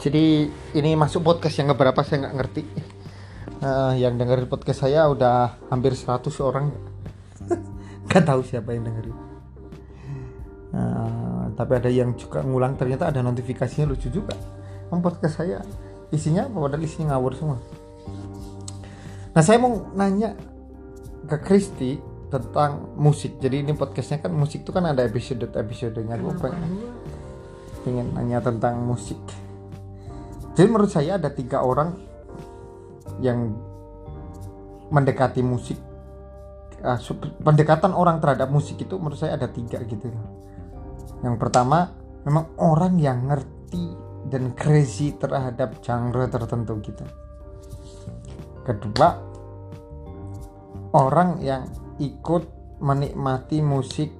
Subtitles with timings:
[0.00, 0.48] Jadi
[0.80, 2.62] ini masuk podcast yang keberapa saya nggak ngerti.
[3.60, 6.72] Eh, yang dengerin podcast saya udah hampir 100 orang.
[8.08, 9.16] Gak tahu siapa yang dengerin.
[10.72, 14.32] Eh, tapi ada yang juga ngulang ternyata ada notifikasinya lucu juga.
[14.88, 15.60] Emang podcast saya
[16.08, 16.56] isinya apa?
[16.56, 17.58] Padahal isinya ngawur semua.
[19.36, 20.32] Nah saya mau nanya
[21.28, 22.00] ke Kristi
[22.32, 23.36] tentang musik.
[23.36, 26.16] Jadi ini podcastnya kan musik itu kan ada episode episodenya.
[26.16, 26.88] Gue pengen,
[27.84, 29.20] pengen nanya tentang musik.
[30.60, 31.96] Jadi menurut saya ada tiga orang
[33.24, 33.56] yang
[34.92, 35.80] mendekati musik.
[36.84, 37.00] Ah,
[37.40, 40.12] pendekatan orang terhadap musik itu menurut saya ada tiga gitu.
[41.24, 41.96] Yang pertama
[42.28, 43.96] memang orang yang ngerti
[44.28, 47.08] dan crazy terhadap genre tertentu gitu.
[48.60, 49.16] Kedua
[50.92, 54.12] orang yang ikut menikmati musik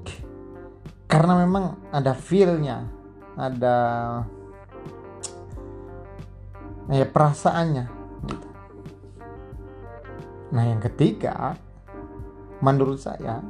[1.05, 2.89] karena memang ada feel-nya,
[3.37, 3.77] ada
[6.91, 7.85] ya perasaannya
[8.27, 8.49] gitu.
[10.51, 11.55] Nah, yang ketiga
[12.59, 13.41] menurut saya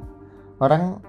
[0.60, 1.00] orang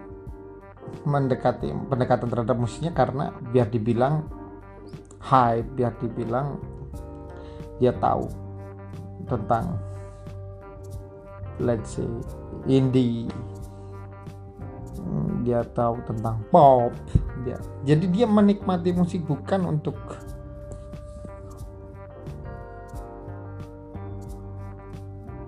[1.03, 4.25] mendekati pendekatan terhadap musiknya karena biar dibilang
[5.21, 6.57] hype, biar dibilang
[7.77, 8.25] dia tahu
[9.27, 9.77] tentang
[11.61, 12.09] let's say
[12.65, 13.29] indie
[15.41, 16.93] dia tahu tentang pop
[17.41, 19.97] dia jadi dia menikmati musik bukan untuk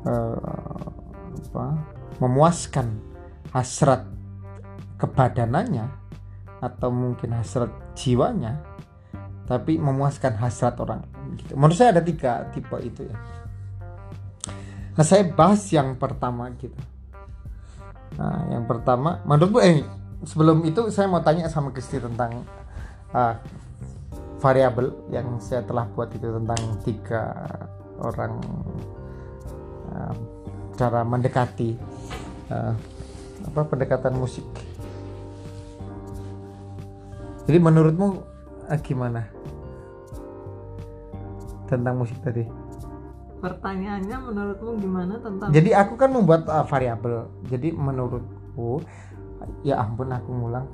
[0.07, 0.37] eh,
[1.53, 1.65] apa
[2.21, 2.87] memuaskan
[3.51, 4.05] hasrat
[4.97, 5.89] kebadanannya
[6.63, 8.63] atau mungkin hasrat jiwanya
[9.43, 11.03] tapi memuaskan hasrat orang
[11.35, 11.59] gitu.
[11.59, 13.17] menurut saya ada tiga tipe itu ya
[14.93, 16.77] nah saya bahas yang pertama gitu
[18.17, 19.81] Nah, yang pertama, menurutmu eh
[20.23, 22.45] sebelum itu saya mau tanya sama Kristi tentang
[23.11, 23.41] ah,
[24.37, 27.33] variabel yang saya telah buat itu tentang tiga
[28.01, 28.37] orang
[30.03, 30.15] ah,
[30.75, 31.79] cara mendekati
[32.51, 32.75] ah,
[33.47, 34.43] apa pendekatan musik.
[37.47, 38.07] Jadi menurutmu
[38.67, 39.27] ah, gimana
[41.67, 42.43] tentang musik tadi?
[43.43, 47.27] Pertanyaannya menurutmu gimana tentang Jadi aku kan membuat uh, variabel.
[47.51, 48.79] Jadi menurutku
[49.67, 50.67] ya ampun aku ngulang.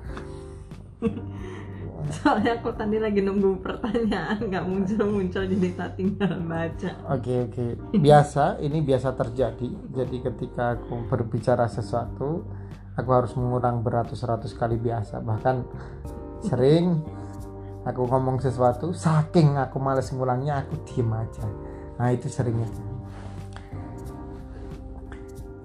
[2.08, 6.90] soalnya aku tadi lagi nunggu pertanyaan nggak muncul-muncul jadi tak tinggal baca.
[7.14, 7.66] Oke oke.
[7.96, 9.70] Biasa ini biasa terjadi.
[9.94, 12.44] Jadi ketika aku berbicara sesuatu,
[12.94, 15.24] aku harus mengulang beratus-ratus kali biasa.
[15.24, 15.56] Bahkan
[16.46, 17.00] sering
[17.88, 21.48] aku ngomong sesuatu, saking aku males ngulangnya, aku diem aja.
[21.96, 22.68] Nah itu seringnya.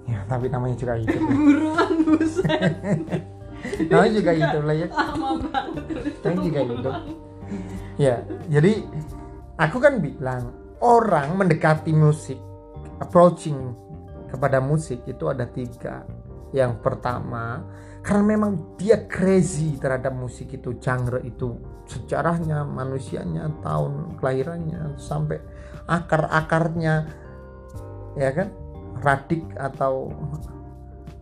[0.05, 1.17] Ya tapi namanya juga hidup.
[1.17, 1.33] ya.
[1.43, 3.34] Buruan buset.
[3.89, 4.87] Namanya juga hidup lah ya.
[4.91, 5.83] Lama banget
[6.23, 6.95] Namanya juga hidup.
[7.95, 8.15] Ya
[8.51, 8.73] jadi
[9.55, 10.43] aku kan bilang
[10.83, 12.39] orang mendekati musik,
[12.99, 13.73] approaching
[14.29, 16.03] kepada musik itu ada tiga.
[16.55, 17.63] Yang pertama
[18.05, 21.57] karena memang dia crazy terhadap musik itu genre itu
[21.89, 25.41] sejarahnya manusianya tahun kelahirannya sampai
[25.89, 27.09] akar-akarnya
[28.13, 28.53] ya kan
[29.01, 30.13] radik atau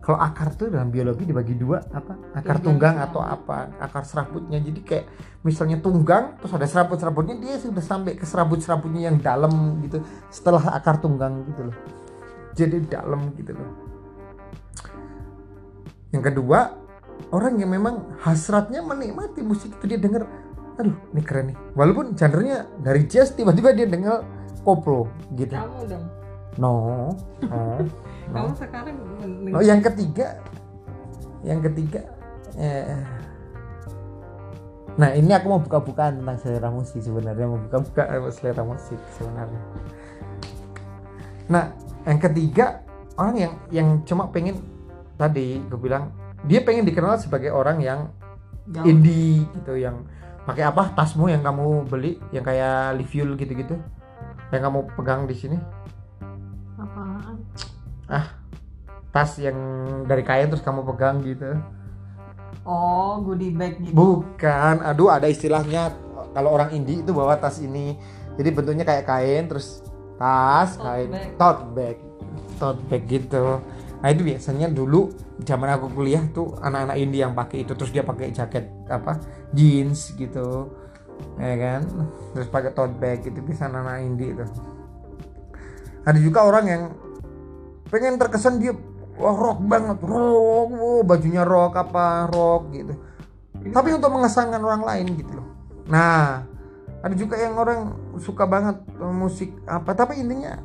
[0.04, 2.36] kalau akar tuh dalam biologi dibagi dua apa?
[2.36, 3.08] Akar tunggang Tunggang.
[3.08, 3.72] atau apa?
[3.80, 4.60] Akar serabutnya.
[4.60, 5.08] Jadi kayak
[5.40, 10.04] misalnya tunggang terus ada serabut serabutnya dia sudah sampai ke serabut serabutnya yang dalam gitu
[10.28, 11.76] setelah akar tunggang gitu loh.
[12.52, 13.70] Jadi dalam gitu loh.
[16.12, 16.76] Yang kedua
[17.32, 20.28] orang yang memang hasratnya menikmati musik itu dia denger
[20.84, 21.56] aduh ini keren nih.
[21.80, 24.20] Walaupun genrenya dari jazz tiba-tiba dia denger
[24.68, 25.56] koplo gitu.
[25.56, 26.04] Kamu dong.
[26.54, 26.72] no
[27.40, 27.82] no
[28.32, 28.96] Kamu sekarang
[29.54, 30.40] Oh, yang ketiga,
[31.44, 32.02] yang ketiga,
[32.56, 33.00] eh,
[35.00, 39.60] nah ini aku mau buka-bukaan tentang selera musik sebenarnya mau buka-buka selera musik sebenarnya.
[41.48, 41.72] Nah,
[42.04, 42.84] yang ketiga
[43.16, 44.60] orang yang yang cuma pengen
[45.14, 46.10] tadi gue bilang
[46.44, 48.10] dia pengen dikenal sebagai orang yang
[48.68, 48.88] Gaul.
[48.88, 50.04] indie gitu yang
[50.44, 53.80] pakai apa tasmu yang kamu beli yang kayak Liviul gitu-gitu
[54.52, 55.58] yang kamu pegang di sini?
[59.14, 59.56] Tas yang
[60.04, 61.54] dari kain terus kamu pegang gitu
[62.64, 63.92] Oh, goodie bag gitu.
[63.92, 65.92] Bukan, aduh ada istilahnya
[66.32, 67.92] kalau orang indie itu bawa tas ini.
[68.40, 69.84] Jadi bentuknya kayak kain terus
[70.16, 71.28] tas, Tote kain, bag.
[71.36, 71.96] tote bag,
[72.56, 73.60] tote bag gitu.
[74.00, 75.12] Nah itu biasanya dulu
[75.44, 79.20] zaman aku kuliah tuh anak-anak indie yang pakai itu terus dia pakai jaket apa
[79.52, 80.72] jeans gitu,
[81.36, 81.80] ya kan?
[82.32, 84.44] Terus pakai tote bag gitu bisa anak-anak indie itu.
[86.08, 86.82] Ada juga orang yang
[87.94, 88.74] pengen terkesan dia
[89.14, 90.02] wah rock banget.
[90.02, 92.94] Rock wow, bajunya rock apa rock gitu.
[93.70, 95.46] Tapi untuk mengesankan orang lain gitu loh.
[95.86, 96.42] Nah
[97.04, 100.56] ada juga yang orang suka banget musik apa tapi intinya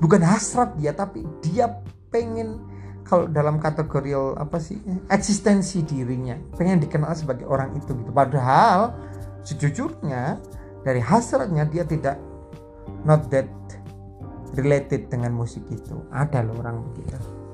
[0.00, 1.70] bukan hasrat dia tapi dia
[2.08, 2.58] pengen
[3.04, 4.80] kalau dalam kategori apa sih
[5.12, 8.10] eksistensi dirinya pengen dikenal sebagai orang itu gitu.
[8.10, 8.96] Padahal
[9.44, 10.40] sejujurnya
[10.82, 12.16] dari hasratnya dia tidak
[13.04, 13.46] not that
[14.54, 16.06] related dengan musik itu.
[16.10, 17.44] Ada loh orang begitu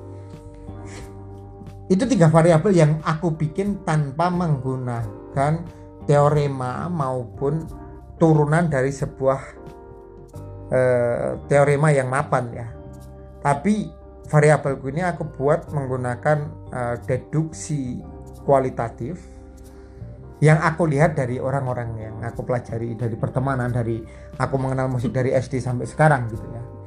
[1.91, 5.59] itu tiga variabel yang aku bikin tanpa menggunakan
[6.07, 7.67] teorema maupun
[8.15, 9.39] turunan dari sebuah
[10.71, 12.67] uh, teorema yang mapan ya.
[13.43, 13.91] Tapi
[14.31, 16.37] variabelku ini aku buat menggunakan
[16.71, 17.99] uh, deduksi
[18.47, 19.19] kualitatif
[20.39, 23.99] yang aku lihat dari orang-orang yang aku pelajari dari pertemanan dari
[24.39, 26.80] aku mengenal musik dari SD sampai sekarang gitu ya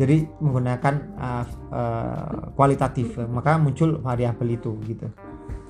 [0.00, 3.20] jadi menggunakan uh, uh, kualitatif.
[3.28, 5.04] Maka muncul variabel itu gitu.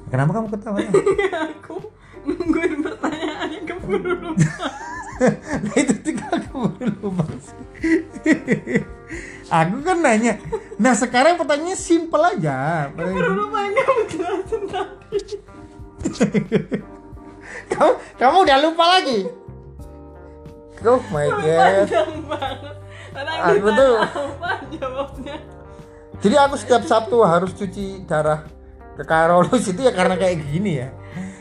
[0.06, 0.78] Kenapa kamu ketawa?
[0.78, 0.90] Ya?
[1.50, 1.82] aku
[2.26, 4.68] nungguin pertanyaannya keburu lupa
[5.64, 7.24] nah itu tinggal keburu lupa
[9.60, 10.36] aku kan nanya
[10.76, 12.88] nah sekarang pertanyaannya simple aja.
[12.94, 15.18] Keburu lupa yang kamu jelasin tadi.
[17.70, 19.20] Kamu kamu udah lupa lagi?
[20.80, 21.84] Oh my god.
[21.84, 22.79] panjang banget
[23.12, 25.36] Aku tuh- apa jawabnya.
[26.20, 28.44] Jadi aku setiap Sabtu harus cuci darah
[28.92, 30.88] ke Karolus itu ya karena kayak gini ya.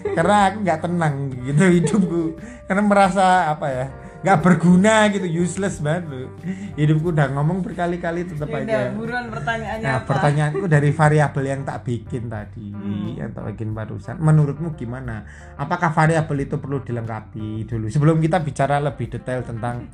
[0.09, 2.23] Karena aku nggak tenang gitu hidupku.
[2.63, 3.85] Karena merasa apa ya
[4.19, 6.27] nggak berguna gitu useless banget loh.
[6.75, 8.91] Hidupku udah ngomong berkali-kali tetap Ya udah aja.
[8.91, 10.07] buruan pertanyaannya Nah, apa?
[10.07, 13.15] pertanyaanku dari variabel yang tak bikin tadi, Hmm.
[13.15, 14.15] yang tak bikin barusan.
[14.17, 15.23] Menurutmu gimana?
[15.55, 17.87] Apakah variabel itu perlu dilengkapi dulu?
[17.87, 19.87] Sebelum kita bicara lebih detail tentang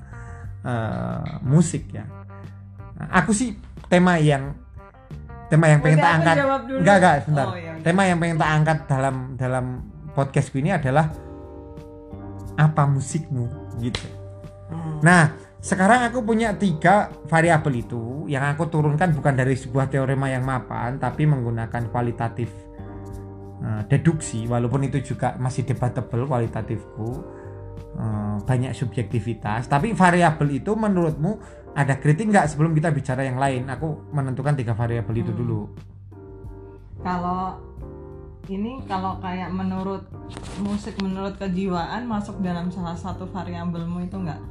[0.66, 2.06] eh, musik ya?
[2.98, 3.54] Nah, aku sih
[3.86, 4.58] tema yang
[5.48, 6.36] tema yang pengen tak angkat.
[6.82, 7.48] Enggak, enggak, sebentar.
[7.48, 7.84] Oh, ya udah.
[7.86, 9.66] tema yang pengen tak angkat dalam dalam
[10.18, 11.06] podcastku ini adalah
[12.56, 13.46] apa musikmu
[13.84, 14.08] gitu.
[14.72, 15.04] Hmm.
[15.04, 20.42] Nah, sekarang aku punya tiga variabel itu yang aku turunkan bukan dari sebuah teorema yang
[20.48, 22.50] mapan, tapi menggunakan kualitatif
[23.62, 27.35] eh, deduksi, walaupun itu juga masih debatable kualitatifku,
[28.42, 29.66] banyak subjektivitas.
[29.66, 31.40] Tapi variabel itu menurutmu
[31.74, 33.68] ada kritik nggak sebelum kita bicara yang lain?
[33.68, 35.40] Aku menentukan tiga variabel itu Hmm.
[35.40, 35.62] dulu.
[37.02, 37.54] kalau
[38.46, 40.10] ini kalau kayak menurut
[40.58, 44.42] musik menurut kejiwaan masuk dalam salah satu variabelmu itu enggak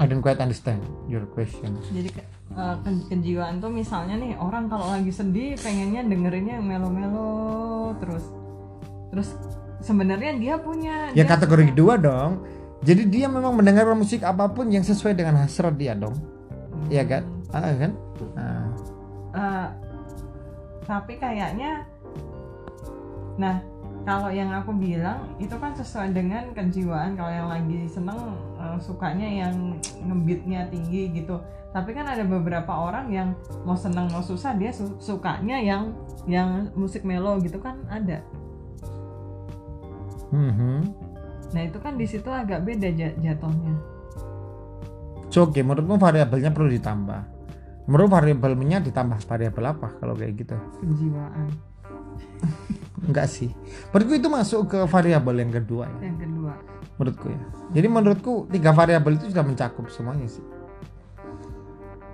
[0.00, 1.76] I don't quite understand your question.
[1.92, 6.66] jadi ke- eh, ke- kejiwaan tuh misalnya nih orang kalau lagi sedih pengennya dengerinnya yang
[6.66, 7.30] melo-melo
[8.00, 8.24] terus
[9.10, 9.28] terus
[9.80, 12.32] sebenarnya dia punya Ya dia kategori suka- kedua dong.
[12.80, 16.16] Jadi dia memang mendengar musik apa pun yang sesuai dengan hasrat dia dong.
[16.88, 17.22] Iya kan?
[17.50, 17.92] Ah, kan?
[18.32, 18.64] Nah,
[19.30, 19.68] Eh,
[20.82, 21.86] tapi kayaknya
[23.36, 23.62] nah
[24.02, 28.18] kalau yang aku bilang itu kan sesuai dengan kejiwaan kalau yang lagi seneng
[28.56, 29.54] eh, sukanya yang
[30.02, 31.38] ngebeatnya tinggi gitu
[31.70, 33.28] tapi kan ada beberapa orang yang
[33.62, 35.94] mau seneng mau susah dia su- sukanya yang
[36.26, 38.18] yang musik melo gitu kan ada
[40.30, 40.78] mhm.
[41.50, 43.74] nah itu kan di situ agak beda ja- jatuhnya
[45.30, 47.22] So, Oke, menurutmu variabelnya perlu ditambah.
[47.86, 50.58] Menurut variabelnya ditambah variabel apa kalau kayak gitu?
[50.82, 51.46] kejiwaan
[53.06, 53.50] Enggak sih.
[53.94, 56.10] Menurutku itu masuk ke variabel yang kedua ya.
[56.10, 56.52] yang kedua
[56.98, 57.42] Menurutku ya.
[57.78, 60.44] Jadi menurutku tiga variabel itu sudah mencakup semuanya sih.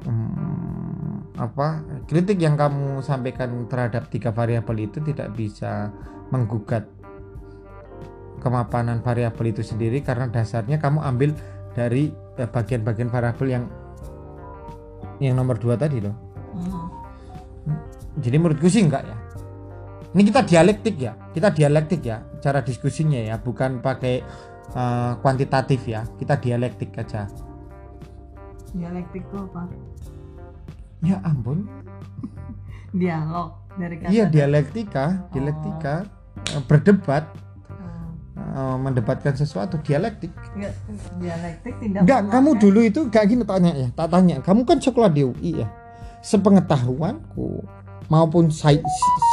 [0.07, 5.91] Hmm, apa kritik yang kamu sampaikan terhadap tiga variabel itu tidak bisa
[6.31, 6.87] menggugat
[8.47, 11.35] kemapanan variabel itu sendiri karena dasarnya kamu ambil
[11.75, 13.65] dari eh, bagian-bagian variabel yang
[15.19, 16.15] yang nomor dua tadi loh.
[16.55, 16.87] Hmm.
[18.23, 19.17] Jadi menurutku sih enggak ya.
[20.15, 24.23] Ini kita dialektik ya, kita dialektik ya, cara diskusinya ya, bukan pakai
[24.71, 27.27] eh, kuantitatif ya, kita dialektik aja.
[28.77, 29.73] dialektik tuh apa
[31.01, 31.65] Ya ampun,
[33.01, 36.05] dialog dari kata iya dialektika, dialektika,
[36.57, 37.25] eh, berdebat,
[38.57, 40.33] Eh, mendebatkan sesuatu, dialektik.
[40.57, 40.73] Enggak,
[41.21, 45.13] dialektik tidak Enggak, kamu dulu itu kayak gini tanya ya, tak tanya, kamu kan sekolah
[45.13, 45.69] di UI ya,
[46.25, 47.61] sepengetahuanku
[48.09, 48.81] maupun sai-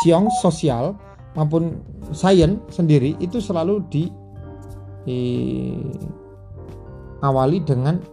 [0.03, 0.99] siong sosial
[1.39, 1.79] maupun
[2.11, 4.11] sains sendiri itu selalu di
[5.07, 5.87] eh,
[7.23, 8.03] awali dengan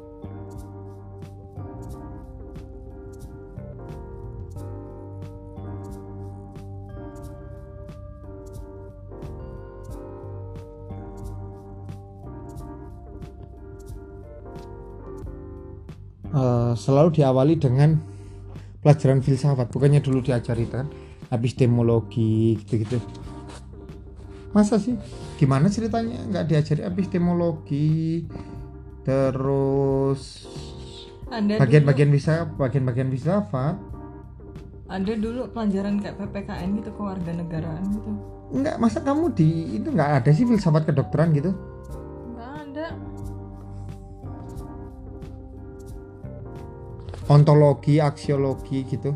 [16.35, 17.99] eh, selalu diawali dengan
[18.81, 19.69] pelajaran filsafat.
[19.69, 20.89] Bukannya dulu diajari kan
[21.31, 22.99] epistemologi gitu-gitu.
[24.51, 24.99] Masa sih?
[25.39, 28.27] Gimana ceritanya nggak diajari epistemologi
[29.07, 30.45] terus
[31.31, 33.79] bagian-bagian bisa bagian-bagian filsafat?
[34.91, 38.11] Ada dulu pelajaran kayak ppkn gitu kewarganegaraan gitu?
[38.51, 41.55] Nggak masa kamu di itu nggak ada sih filsafat kedokteran gitu?
[42.35, 42.87] Nggak ada
[47.31, 49.15] ontologi aksiologi gitu.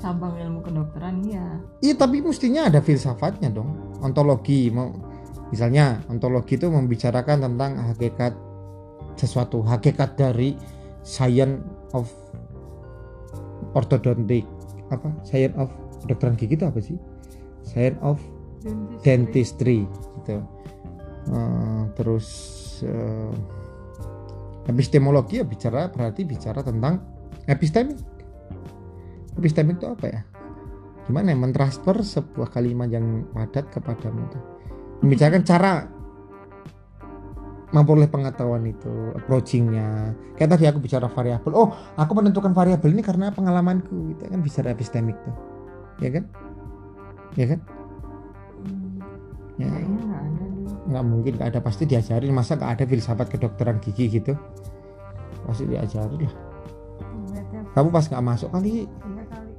[0.00, 1.60] Cabang ilmu kedokteran iya.
[1.80, 3.96] Iya tapi mestinya ada filsafatnya dong.
[4.04, 4.92] Ontologi mau
[5.48, 8.36] misalnya ontologi itu membicarakan tentang hakikat
[9.16, 10.56] sesuatu hakikat dari
[11.04, 11.64] science
[11.96, 12.08] of
[13.72, 14.44] ortodontic
[14.92, 15.08] apa?
[15.24, 15.72] Science of
[16.04, 16.96] kedokteran gigi itu apa sih?
[17.64, 18.20] Science of
[18.60, 19.88] Dentistry.
[19.88, 20.36] dentistry gitu.
[21.32, 22.28] Eh, terus
[22.84, 23.32] eh,
[24.68, 27.19] epistemologi ya bicara berarti bicara tentang
[27.50, 27.98] epistemik
[29.34, 30.20] epistemik itu apa ya?
[31.10, 31.38] Gimana ya?
[31.38, 34.42] Mentransfer sebuah kalimat yang padat kepadamu tuh
[35.00, 35.72] membicarakan cara
[37.70, 40.12] memperoleh pengetahuan itu approachingnya.
[40.34, 41.52] Kayak tadi aku bicara variabel.
[41.54, 44.40] Oh aku menentukan variabel ini karena pengalamanku itu kan.
[44.42, 45.34] Bicara epistemik tuh.
[46.02, 46.24] Ya kan?
[47.38, 47.60] Ya kan?
[49.56, 49.70] Ya.
[50.90, 51.60] Nggak mungkin nggak ada.
[51.62, 52.34] Pasti diajarin.
[52.34, 54.34] Masa nggak ada filsafat kedokteran gigi gitu?
[55.46, 56.49] Pasti diajarin lah?
[57.74, 59.52] Kamu pas nggak masuk kali iya kali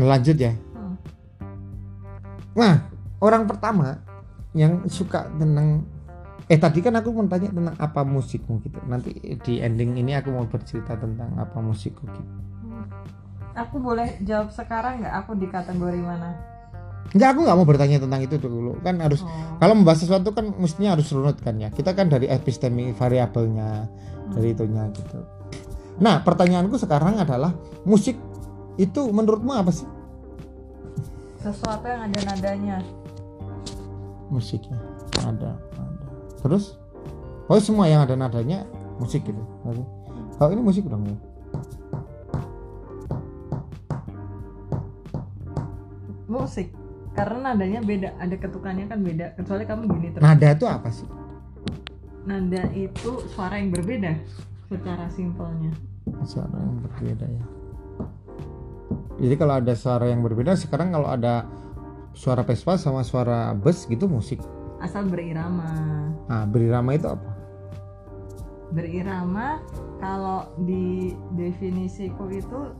[0.00, 0.96] lanjut ya Hmm.
[2.56, 2.74] nah
[3.20, 4.00] orang pertama
[4.56, 5.84] yang suka tentang
[6.50, 10.34] eh tadi kan aku mau tanya tentang apa musikmu gitu nanti di ending ini aku
[10.34, 12.32] mau bercerita tentang apa musikku gitu.
[13.64, 15.14] Aku boleh jawab sekarang nggak?
[15.24, 16.32] Aku di kategori mana?
[17.10, 18.78] Enggak, aku nggak mau bertanya tentang itu dulu.
[18.80, 19.30] Kan harus oh.
[19.58, 21.68] kalau membahas sesuatu kan mestinya harus runut kan ya.
[21.68, 23.90] Kita kan dari epistemi variabelnya
[24.30, 25.18] dari itunya gitu.
[26.00, 27.52] Nah pertanyaanku sekarang adalah
[27.82, 28.16] musik
[28.78, 29.88] itu menurutmu apa sih?
[31.42, 32.78] Sesuatu yang ada nadanya.
[34.30, 34.78] Musiknya
[35.26, 36.06] ada ada.
[36.46, 36.78] Terus?
[37.50, 38.62] Oh semua yang ada nadanya
[39.02, 39.42] musik gitu.
[39.66, 39.82] Oke.
[40.38, 41.18] kalau ini musik dong ya
[46.30, 46.70] musik.
[47.10, 49.34] Karena nadanya beda ada ketukannya kan beda.
[49.34, 50.22] Kecuali kamu gini terus.
[50.22, 51.08] Nada itu apa sih?
[52.22, 54.14] Nada itu suara yang berbeda
[54.70, 55.74] secara simpelnya.
[56.22, 57.44] Suara yang berbeda ya.
[59.20, 61.44] Jadi kalau ada suara yang berbeda sekarang kalau ada
[62.14, 64.38] suara Vespa sama suara bus gitu musik.
[64.80, 65.68] Asal berirama.
[66.30, 67.30] Nah berirama itu apa?
[68.70, 69.60] Berirama
[69.98, 72.70] kalau di definisiku itu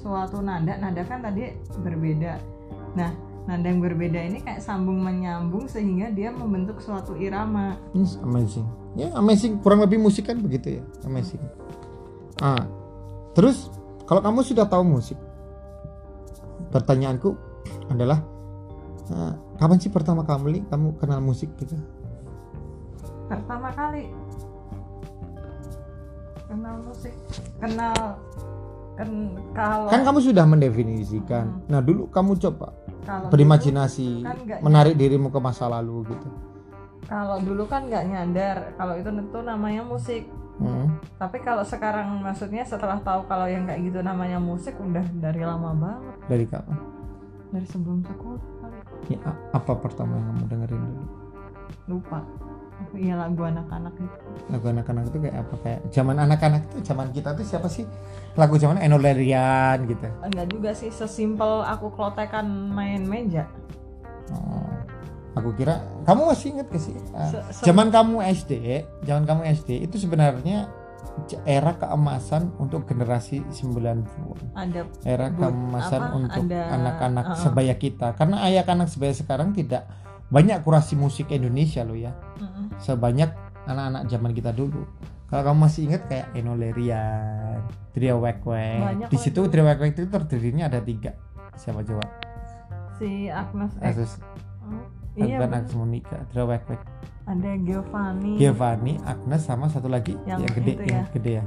[0.00, 2.53] suatu nada nada kan tadi berbeda
[2.94, 3.10] nah
[3.44, 8.64] nada yang berbeda ini kayak sambung menyambung sehingga dia membentuk suatu irama Yes, amazing.
[8.94, 9.58] Ya, amazing.
[9.60, 10.82] Kurang lebih musik kan begitu ya.
[11.04, 11.42] Amazing.
[12.38, 12.64] Ah,
[13.34, 13.68] terus
[14.06, 15.18] kalau kamu sudah tahu musik,
[16.70, 17.34] pertanyaanku
[17.90, 18.22] adalah
[19.12, 21.74] ah, kapan sih pertama kali kamu kenal musik gitu?
[23.24, 24.12] pertama kali
[26.44, 27.14] kenal musik
[27.56, 27.96] kenal
[28.94, 29.10] kan
[29.56, 31.66] kalau Kan kamu sudah mendefinisikan.
[31.66, 32.70] Nah, dulu kamu coba
[33.04, 36.28] kalau berimajinasi, kan menarik dirimu ke masa lalu gitu.
[37.04, 40.86] kalau dulu kan nggak nyadar kalau itu tentu namanya musik Hmm.
[41.14, 45.74] tapi kalau sekarang maksudnya setelah tahu kalau yang kayak gitu namanya musik udah dari lama
[45.74, 46.78] banget Dari kapan?
[47.50, 48.78] dari sebelum sekolah kali
[49.10, 49.18] Ya,
[49.50, 51.04] apa pertama yang kamu dengerin dulu?
[51.90, 52.22] lupa
[52.94, 54.16] iya lagu anak-anak itu.
[54.50, 55.54] Lagu anak-anak itu kayak apa?
[55.62, 57.86] Kayak zaman anak-anak itu zaman kita tuh siapa sih?
[58.38, 60.06] Lagu zaman Eno Lerian gitu.
[60.22, 63.46] Enggak juga sih sesimpel aku klotekan main meja.
[64.32, 64.70] Oh,
[65.36, 66.96] aku kira kamu masih inget gak sih?
[67.12, 68.52] Ah, Se- se- zaman kamu SD
[69.04, 70.70] zaman kamu SD itu sebenarnya
[71.46, 74.02] era keemasan untuk generasi 90-an
[74.58, 77.38] ada era keemasan apa, untuk anak-anak uh-uh.
[77.38, 78.18] sebaya kita.
[78.18, 79.86] Karena ayah anak sebaya sekarang tidak
[80.26, 82.76] banyak kurasi musik Indonesia loh ya Mm-mm.
[82.78, 83.30] sebanyak
[83.64, 84.84] anak-anak zaman kita dulu.
[85.24, 87.58] Kalau kamu masih ingat kayak Eno Lerian,
[87.90, 88.78] Trio Wek Wek.
[88.78, 89.40] Banyak Di situ.
[89.48, 91.16] Trio Wek Wek itu terdirinya ada tiga.
[91.54, 92.04] Siapa coba?
[92.94, 94.22] si Agnes Asus,
[94.62, 95.66] oh, iya Agnes.
[95.66, 96.78] Agnes Monica, Trio Wek Wek.
[97.24, 101.04] ada Giovanni Giovanni, Agnes sama satu lagi yang, Yang gede, itu yang ya.
[101.10, 101.44] gede ya.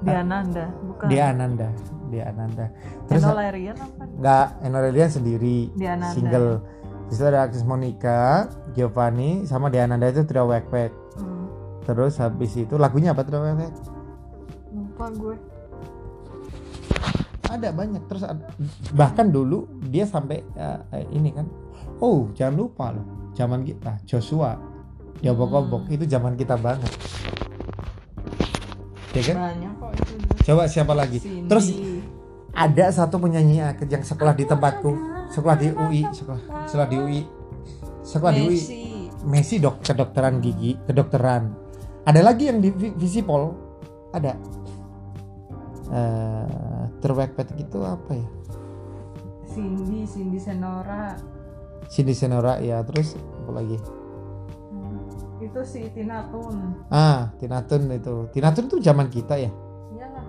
[0.00, 1.68] Diananda bukan Dia Ananda,
[2.08, 2.66] dia Ananda.
[3.04, 6.14] Terus Eno Lerian apa nggak Eno Lerian sendiri Diananda.
[6.14, 6.48] single.
[7.10, 10.70] Di situ ada Agnes Monica, Giovanni, sama Diananda itu Trio Wek.
[11.18, 11.50] Hmm,
[11.82, 13.74] Terus habis itu lagunya apa Trio Wek?
[14.70, 15.34] lupa gue.
[17.50, 18.46] Ada banyak terus ad-
[18.94, 20.78] bahkan dulu dia sampai eh,
[21.10, 21.50] ini kan
[21.98, 23.02] oh jangan lupa loh
[23.34, 24.54] zaman kita Joshua
[25.18, 26.86] ya obok-obok itu zaman kita banget.
[29.10, 29.36] Ya kan?
[29.50, 30.12] Banyak kok itu.
[30.46, 31.18] Coba siapa lagi?
[31.18, 31.50] Cindy.
[31.50, 31.74] terus
[32.54, 34.90] ada satu penyanyi yang sekolah di tempatku
[35.30, 37.20] sekolah di UI sekolah sekolah di UI
[38.02, 38.82] sekolah di UI Messi.
[39.22, 41.52] Messi dok kedokteran gigi kedokteran.
[42.02, 43.52] Ada lagi yang di Vi- Visipol?
[44.10, 44.32] Ada.
[45.90, 48.28] Eh terwekpet gitu apa ya?
[49.46, 51.16] Cindy Cindy Senora.
[51.86, 53.76] Cindy Senora ya terus apa lagi?
[54.70, 54.98] Hmm.
[55.38, 56.86] itu si Tina Tun.
[56.88, 58.28] Ah Tina Tun itu.
[58.30, 59.50] Tina Tun itu zaman kita ya?
[59.90, 60.24] Iyalah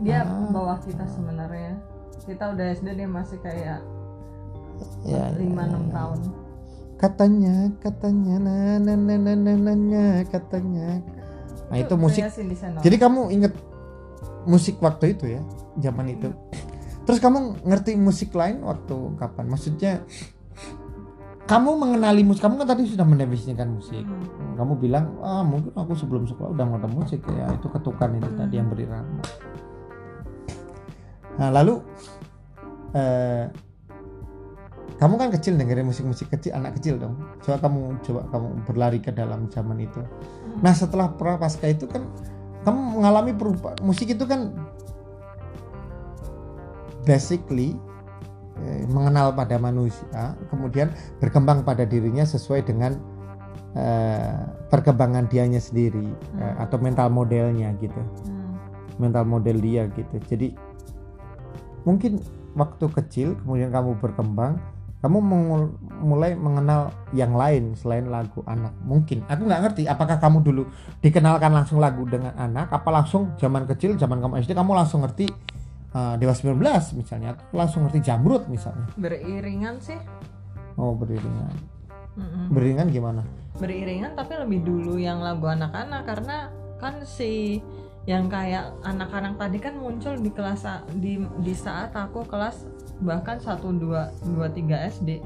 [0.00, 0.48] dia Ah.
[0.48, 1.76] bawah kita sebenarnya.
[2.18, 3.84] Kita udah SD dia masih kayak
[5.04, 5.78] ya, ya, 5-6 ya, ya.
[5.92, 6.18] tahun.
[6.96, 11.04] Katanya katanya na na na na na na, na, katanya.
[11.68, 12.24] Nah itu musik.
[12.32, 13.52] Cindy Senora jadi kamu inget
[14.48, 15.42] musik waktu itu ya
[15.82, 16.32] zaman itu.
[17.04, 19.46] Terus kamu ngerti musik lain waktu kapan?
[19.52, 19.92] Maksudnya
[21.46, 22.42] kamu mengenali musik.
[22.42, 24.02] Kamu kan tadi sudah mendefinisikan musik.
[24.02, 24.36] Hmm.
[24.56, 28.54] kamu bilang ah mungkin aku sebelum sekolah udah nonton musik ya itu ketukan itu tadi
[28.56, 29.20] yang berirama
[31.36, 31.84] nah lalu
[32.96, 33.52] eh,
[34.96, 37.20] kamu kan kecil dengerin musik-musik kecil anak kecil dong.
[37.44, 40.00] Coba kamu coba kamu berlari ke dalam zaman itu.
[40.64, 42.08] Nah setelah prapaskah itu kan
[42.64, 44.56] kamu mengalami perubahan musik itu kan
[47.04, 47.76] basically
[48.64, 52.96] eh, mengenal pada manusia kemudian berkembang pada dirinya sesuai dengan
[53.76, 56.64] eh, perkembangan dianya sendiri eh, Hmm.
[56.64, 58.00] atau mental modelnya gitu.
[58.00, 58.58] Hmm.
[58.96, 60.16] mental model dia gitu.
[60.24, 60.56] Jadi
[61.84, 62.16] mungkin
[62.56, 64.56] waktu kecil kemudian kamu berkembang
[65.04, 65.18] kamu
[66.02, 68.72] mulai mengenal yang lain selain lagu anak.
[68.82, 69.28] Mungkin.
[69.28, 70.62] Aku nggak ngerti apakah kamu dulu
[71.04, 75.28] dikenalkan langsung lagu dengan anak apa langsung zaman kecil zaman kamu SD kamu langsung ngerti
[75.92, 76.56] uh, Dewa 19
[76.96, 78.88] misalnya atau langsung ngerti Jamrut misalnya?
[78.96, 80.00] Beriringan sih.
[80.80, 81.76] Oh beriringan.
[82.16, 82.48] Mm-mm.
[82.48, 83.20] beriringan gimana?
[83.60, 86.48] Beriringan tapi lebih dulu yang lagu anak-anak karena
[86.80, 87.60] kan si
[88.08, 90.64] yang kayak anak-anak tadi kan muncul di kelas
[90.96, 92.64] di di saat aku kelas
[92.98, 93.80] bahkan 1 2
[94.32, 95.20] 2 3 SD.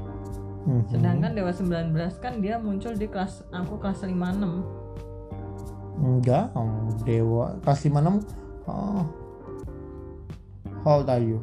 [0.61, 0.83] Mhm.
[0.87, 4.61] Sedangkan Dewa 19 kan dia muncul di kelas aku kelas 5 6.
[6.01, 6.49] enggak
[7.01, 8.25] Dewa kelas 56
[8.65, 9.05] oh
[10.81, 11.37] how old are you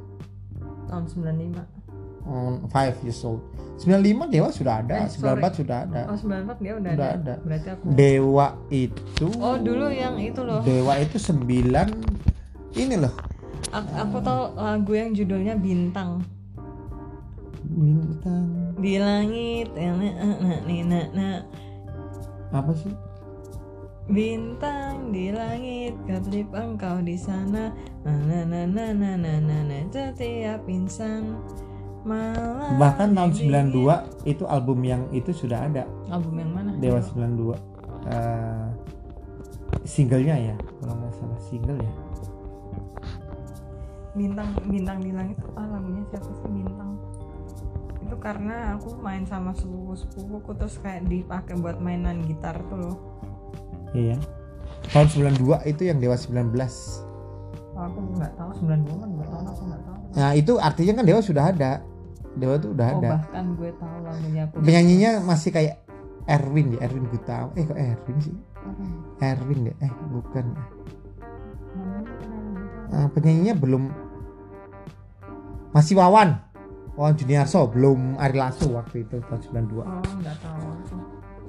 [0.86, 1.62] tahun 95.
[2.26, 3.38] on 5 years old
[3.78, 5.38] 95 Dewa sudah ada Eh, sorry.
[5.38, 7.18] 94 sudah ada Oh 94 dia udah, Udah ada.
[7.22, 7.34] ada.
[7.46, 7.82] Berarti aku.
[7.94, 10.58] Dewa itu Oh dulu yang itu loh.
[10.66, 11.38] Dewa itu 9
[12.74, 13.14] ini loh
[13.68, 16.24] Aku, aku tahu lagu yang judulnya Bintang
[17.68, 19.68] bintang di langit.
[19.76, 19.92] eh,
[20.64, 21.36] nih, nah, nah.
[22.54, 22.90] apa sih
[24.08, 27.68] Bintang di langit, kedip engkau di sana.
[28.08, 31.36] Na na na na na na na setiap insan
[32.08, 32.80] malam.
[32.80, 33.68] bahkan tahun dingin.
[33.68, 36.70] 92 itu album yang itu sudah ada Album yang mana?
[36.80, 37.52] Dewa 92
[38.08, 38.66] Eh,
[39.84, 41.92] singlenya ya kalau nggak salah single ya
[44.18, 46.48] Bintang bintang di langit apa lagunya siapa sih?
[46.50, 46.90] Bintang?
[48.00, 52.96] Itu karena aku main sama sepupu sepupuku terus kayak dipakai buat mainan gitar tuh loh.
[53.92, 54.18] iya.
[54.88, 55.06] Tahun
[55.38, 56.50] 92 itu yang Dewa 19
[57.72, 59.98] Oh, aku nggak tahu 92 kan nggak tahu aku nggak tahu.
[60.12, 61.72] nah itu artinya kan Dewa sudah ada.
[62.34, 63.08] Dewa itu udah Oh ada.
[63.16, 64.54] bahkan gue tahu lagunya aku.
[64.60, 65.74] penyanyinya masih kayak
[66.26, 68.36] Erwin ya Erwin Gutawa eh kok Erwin sih?
[69.18, 69.58] Erwin.
[69.64, 70.46] Deh eh bukan.
[70.50, 71.98] Ya
[72.90, 73.92] Ah, penyanyinya belum
[75.72, 76.38] masih Wawan.
[76.98, 80.66] Wawan Juniarso belum Ari Lasso waktu itu tahun 92 Oh nggak tahu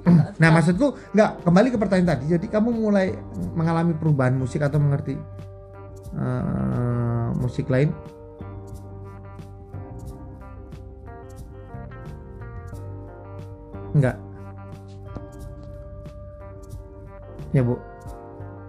[0.40, 2.24] nah maksudku nggak kembali ke pertanyaan tadi.
[2.32, 3.12] Jadi kamu mulai
[3.52, 5.18] mengalami perubahan musik atau mengerti
[6.16, 7.92] eh, musik lain?
[13.92, 14.16] Enggak
[17.50, 17.74] ya bu.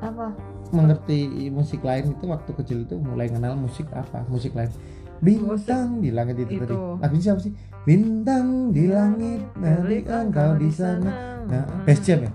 [0.02, 0.34] Apa?
[0.72, 4.24] mengerti musik lain itu waktu kecil itu mulai kenal musik apa?
[4.32, 4.72] Musik lain
[5.22, 6.74] bintang di langit itu, tadi.
[6.74, 6.98] Itu.
[6.98, 7.54] lagunya siapa sih?
[7.86, 11.42] Bintang di langit dari engkau di sana.
[11.50, 12.32] nah best jam ya?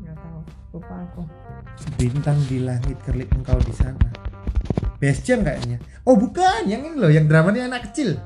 [0.00, 0.38] Nggak tahu
[0.76, 1.22] lupa aku.
[1.96, 4.08] Bintang di langit kerlip engkau di sana.
[5.00, 5.80] Best jam kayaknya.
[6.08, 6.68] Oh bukan.
[6.68, 8.16] Yang ini loh yang dramanya anak kecil.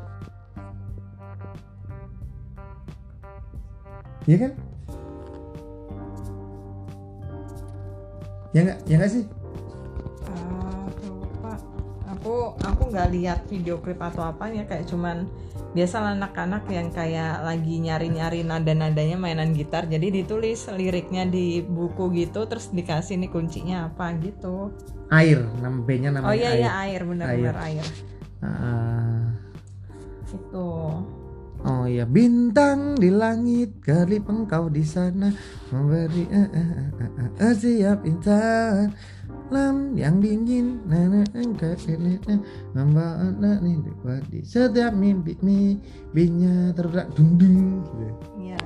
[4.26, 4.52] Iya kan?
[8.50, 8.78] Ya nggak?
[8.90, 9.24] Ya nggak sih?
[10.26, 11.52] Ah, lupa.
[12.16, 15.26] Aku aku nggak lihat video klip atau apa ya kayak cuman
[15.76, 22.48] biasa anak-anak yang kayak lagi nyari-nyari nada-nadanya mainan gitar jadi ditulis liriknya di buku gitu
[22.48, 24.72] terus dikasih nih kuncinya apa gitu.
[25.12, 27.02] Air nama bandnya namanya oh iya air iya air.
[27.04, 27.86] benar-benar air,
[28.42, 29.32] Ah,
[30.32, 30.68] itu
[31.66, 35.28] oh iya bintang di langit kerlip engkau di sana.
[35.74, 38.90] Memberi eh, eh, eh, eh, eh, siap insan
[39.46, 41.70] malam yang dingin nana engkau
[42.74, 43.30] membawa
[43.62, 43.78] nih
[44.26, 48.14] di setiap mimpi mimpinya terberak dung dung gitu.
[48.42, 48.58] Iya.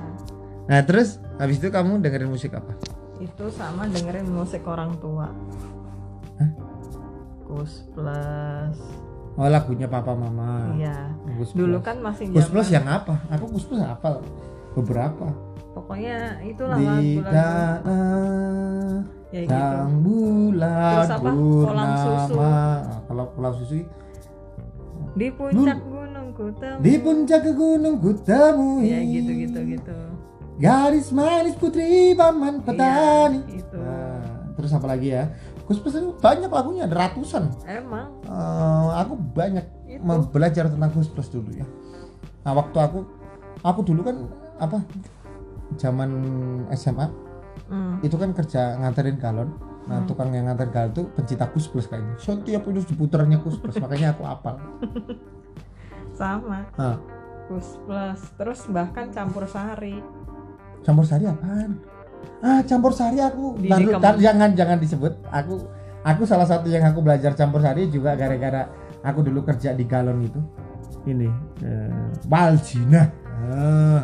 [0.65, 2.73] nah terus habis itu kamu dengerin musik apa
[3.21, 5.29] Itu sama dengerin musik orang tua.
[6.41, 6.49] Hah?
[7.45, 8.77] Kus plus.
[9.37, 11.13] oh lagunya papa mama Iya.
[11.53, 11.85] Dulu Plus.
[11.85, 14.25] kan masih Gus Plus yang apa aku Gus Plus hafal
[14.73, 15.29] beberapa
[15.71, 17.31] Pokoknya itulah lagu-lagu
[19.31, 19.51] ya gitu.
[19.51, 21.29] sang bulan Terus apa?
[21.31, 22.33] Kolam susu.
[22.35, 22.53] purnama.
[23.01, 23.75] Kalau kolam susu
[25.11, 26.79] Di puncak gunung ku temui.
[26.79, 29.97] di puncak gunung ku temui Ya gitu gitu gitu.
[30.55, 33.41] Gadis manis putri paman petani.
[33.43, 33.77] Iya, itu.
[33.77, 34.21] Nah,
[34.53, 35.25] terus apa lagi ya?
[35.65, 35.79] Gus
[36.19, 37.47] banyak lagunya, ada ratusan.
[37.63, 40.03] Emang Eh, aku banyak Itu.
[40.27, 41.63] belajar tentang Gus Plus dulu ya.
[42.41, 42.99] Nah waktu aku,
[43.59, 44.27] aku dulu kan
[44.59, 44.83] apa?
[45.75, 46.09] Zaman
[46.69, 47.07] SMA
[47.71, 48.03] Hmm.
[48.03, 49.49] itu kan kerja nganterin galon.
[49.87, 50.07] Nah Hmm.
[50.07, 52.15] tukang yang nganter galon tuh pencinta Gus Plus kayaknya.
[52.19, 54.55] Setiap itu diputarnya Gus Plus, makanya aku apal.
[56.11, 56.67] sama.
[56.75, 56.97] Nah,
[57.47, 58.21] Kus plus.
[58.37, 59.99] Terus bahkan campur sari.
[60.81, 61.77] campur sari apaan?
[62.41, 63.59] Ah campur sari aku.
[63.59, 65.13] Lalu, dan jangan jangan disebut.
[65.29, 65.61] Aku
[66.01, 68.65] aku salah satu yang aku belajar campur sari juga gara-gara
[69.01, 70.41] aku dulu kerja di galon itu.
[71.05, 71.29] Ini
[71.61, 73.03] eh, Baljina.
[73.51, 74.01] Ah.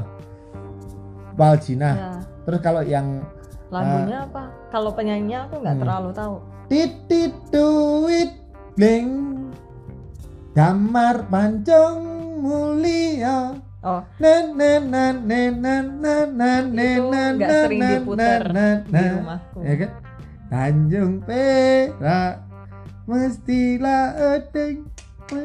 [1.38, 1.89] Baljina.
[1.93, 2.10] Ya.
[2.45, 3.21] Terus kalau yang
[3.67, 4.43] Lagunya apa?
[4.67, 5.84] Kalau penyanyinya aku nggak Hmm.
[5.84, 6.36] terlalu tahu.
[6.67, 8.32] titit duit
[8.73, 9.08] bling
[10.51, 12.03] damar pancong
[12.38, 18.32] mulia Oh, na na na na na na na na na na sering na na
[18.43, 19.03] na di na.
[19.15, 19.58] rumahku.
[19.62, 19.91] ya kan
[20.47, 22.36] Tanjung Perak
[23.08, 24.84] mestilah edeng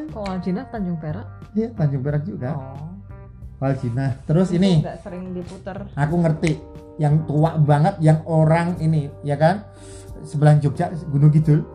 [0.09, 1.27] kok Aljina Tanjung Perak?
[1.53, 2.91] ya Tanjung Perak juga Oh.
[3.57, 5.87] Waljina terus Itu ini nggak sering diputer.
[5.93, 6.51] aku ngerti
[7.01, 9.65] yang tua banget yang orang ini ya kan?
[10.23, 11.65] Sebelah Jogja Gunung Kidul.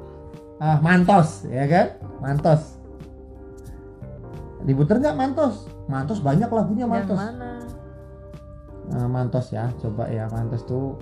[0.59, 1.87] Ah, Mantos ya kan?
[2.19, 2.79] Mantos.
[4.67, 5.71] Diputer nggak Mantos?
[5.87, 7.19] Mantos banyak lagunya Yang Mantos.
[7.19, 7.51] mana?
[8.89, 10.97] Nah, Mantos ya coba ya Mantos tuh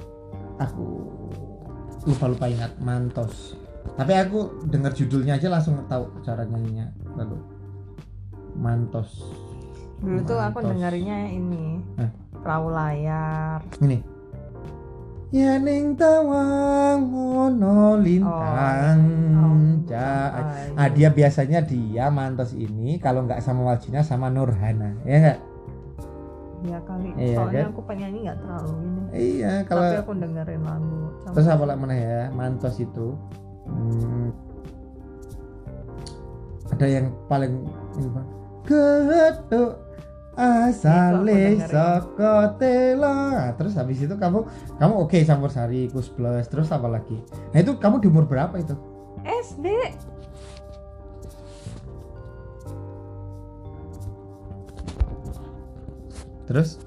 [0.58, 0.86] aku
[2.06, 3.56] lupa lupa ingat Mantos.
[3.96, 6.90] Tapi aku dengar judulnya aja langsung tahu cara nyanyinya.
[7.14, 7.38] Lalu
[8.58, 9.22] Mantos.
[10.02, 11.80] Dulu tuh aku dengerinnya ini.
[11.96, 12.10] Hah?
[12.46, 13.58] Perahu layar.
[13.80, 13.98] ini
[15.28, 19.00] ya ning tawang ono lintang
[19.34, 20.78] Oh, ja- Ayu.
[20.78, 25.40] ah dia biasanya dia mantos ini kalau nggak sama Waljina sama Nurhana ya nggak
[26.58, 27.08] Iya kali.
[27.14, 27.68] Iya, Soalnya kan?
[27.68, 29.02] aku penyanyi nggak terlalu ini.
[29.12, 30.98] iya Tapi kalau aku dengerin lagu.
[31.20, 33.06] Campur terus apa lagi mana ya mantos itu
[33.66, 34.26] hmm,
[36.68, 37.54] ada yang paling
[37.92, 38.26] ini Bang.
[40.36, 43.50] Asale saka tela.
[43.56, 44.44] Terus habis itu kamu
[44.76, 47.16] kamu oke campur sari kus plus terus apa lagi?
[47.56, 48.76] Nah itu kamu di umur berapa itu?
[49.24, 49.66] SD.
[56.46, 56.78] terus?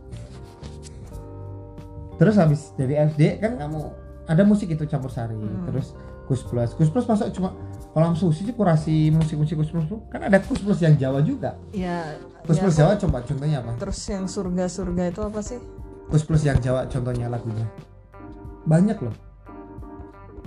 [2.20, 3.80] Terus habis dari SD kan kamu
[4.28, 5.68] ada musik itu campur sari Hmm.
[5.68, 5.96] terus
[6.28, 6.72] kus plus.
[6.76, 7.56] Kus plus masa cuma
[7.90, 10.00] kolam susi sih kurasi musik-musik kus plus tuh?
[10.08, 12.14] kan ada kus plus yang Jawa juga Ya.
[12.42, 15.60] kus ya, Jawa coba contohnya apa Terus yang surga-surga itu apa sih?
[16.08, 17.66] kus plus yang Jawa contohnya lagunya
[18.64, 19.16] banyak loh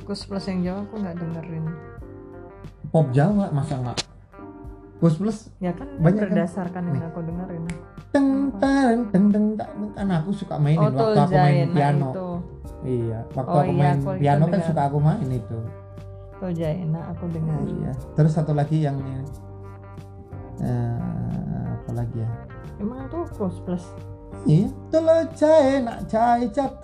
[0.02, 1.64] Kus plus yang Jawa aku nggak dengerin.
[2.88, 3.98] pop Jawa masa nggak
[4.98, 6.30] kus plus Ya kan Banyak kan?
[6.30, 7.06] berdasarkan yang Nih.
[7.06, 7.62] aku dengerin.
[8.10, 8.28] teng
[8.58, 9.46] teng teng teng
[9.92, 12.28] kan aku suka mainin Oh, waktu aku main piano itu.
[12.84, 15.58] iya waktu Oh, aku iya, main piano kan suka aku main itu
[16.42, 17.86] Tuljaina aku dengerin.
[17.86, 17.92] Iya.
[18.18, 19.22] Terus satu lagi yang ini.
[20.58, 22.30] Eh, apa lagi ya?
[22.82, 23.86] Emang tuh kus plus.
[24.42, 24.66] Iya.
[24.90, 26.82] Telo jae nak jae cap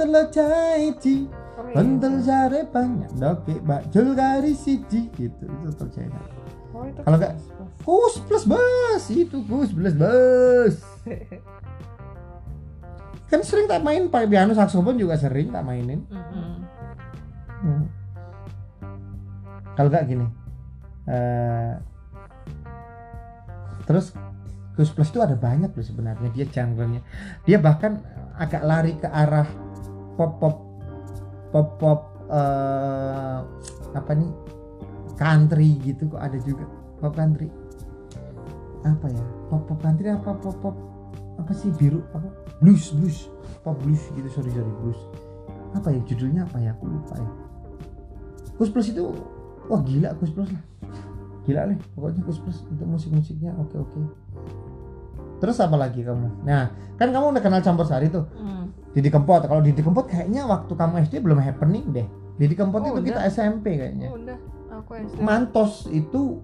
[1.03, 1.27] ji.
[1.59, 1.75] Oh, iya.
[1.75, 5.51] Bentel jare banyak doke bajul kari siji gitu.
[5.67, 6.23] Itu nak.
[6.71, 7.35] Oh, itu Kalau nggak-
[7.83, 8.47] kus plus.
[8.47, 10.77] Plus bus itu kus plus bus.
[13.29, 16.07] Kan sering tak main pakai piano saksofon juga sering tak mainin.
[16.07, 16.55] Mm-mm.
[17.59, 17.98] Hmm.
[19.79, 20.27] Kalau nggak gini.
[21.09, 21.73] eh
[23.87, 24.13] terus
[24.77, 27.01] Gus Plus itu ada banyak loh sebenarnya dia genre-nya.
[27.47, 28.03] Dia bahkan
[28.35, 29.47] agak lari ke arah
[30.19, 30.57] pop pop
[31.55, 33.39] pop pop eh,
[33.95, 34.31] apa nih
[35.15, 36.67] country gitu kok ada juga.
[36.99, 37.47] Pop country.
[38.83, 39.25] Apa ya?
[39.47, 40.77] Pop pop country apa pop pop
[41.39, 42.27] apa sih biru apa?
[42.59, 43.31] Blues blues.
[43.63, 44.99] Pop blues gitu sorry sorry blues.
[45.73, 46.75] Apa ya judulnya apa ya?
[46.75, 47.31] Aku lupa ya.
[48.59, 49.07] Gus Plus itu
[49.69, 50.63] wah gila Gus Plus lah.
[51.45, 54.01] Gila nih pokoknya Gus Plus untuk musik musiknya oke oke.
[55.39, 56.43] Terus apa lagi kamu?
[56.43, 58.27] Nah kan kamu udah kenal campur sari tuh?
[58.35, 58.75] Hmm.
[58.91, 59.45] Didi Kempot.
[59.45, 62.07] Kalau Didi Kempot kayaknya waktu kamu SD belum happening deh.
[62.35, 63.31] Didi Kempot Oh, itu kita udah.
[63.31, 64.09] SMP kayaknya.
[64.11, 64.39] Udah.
[64.77, 66.43] Aku SD Mantos itu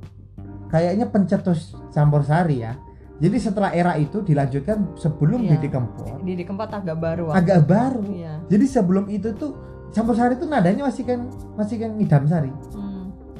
[0.68, 2.78] kayaknya pencetus campur sari ya.
[3.14, 5.58] Jadi setelah era itu dilanjutkan sebelum Iya.
[5.58, 6.18] Didi Kempot.
[6.20, 7.66] Didi Kempot agak baru waktu agak itu.
[7.66, 8.02] baru.
[8.04, 8.34] Iya.
[8.46, 9.52] Jadi sebelum itu tuh
[9.90, 11.20] campur sari itu nadanya masih kan
[11.54, 12.50] masih kan idam sari.
[12.70, 12.83] Hmm.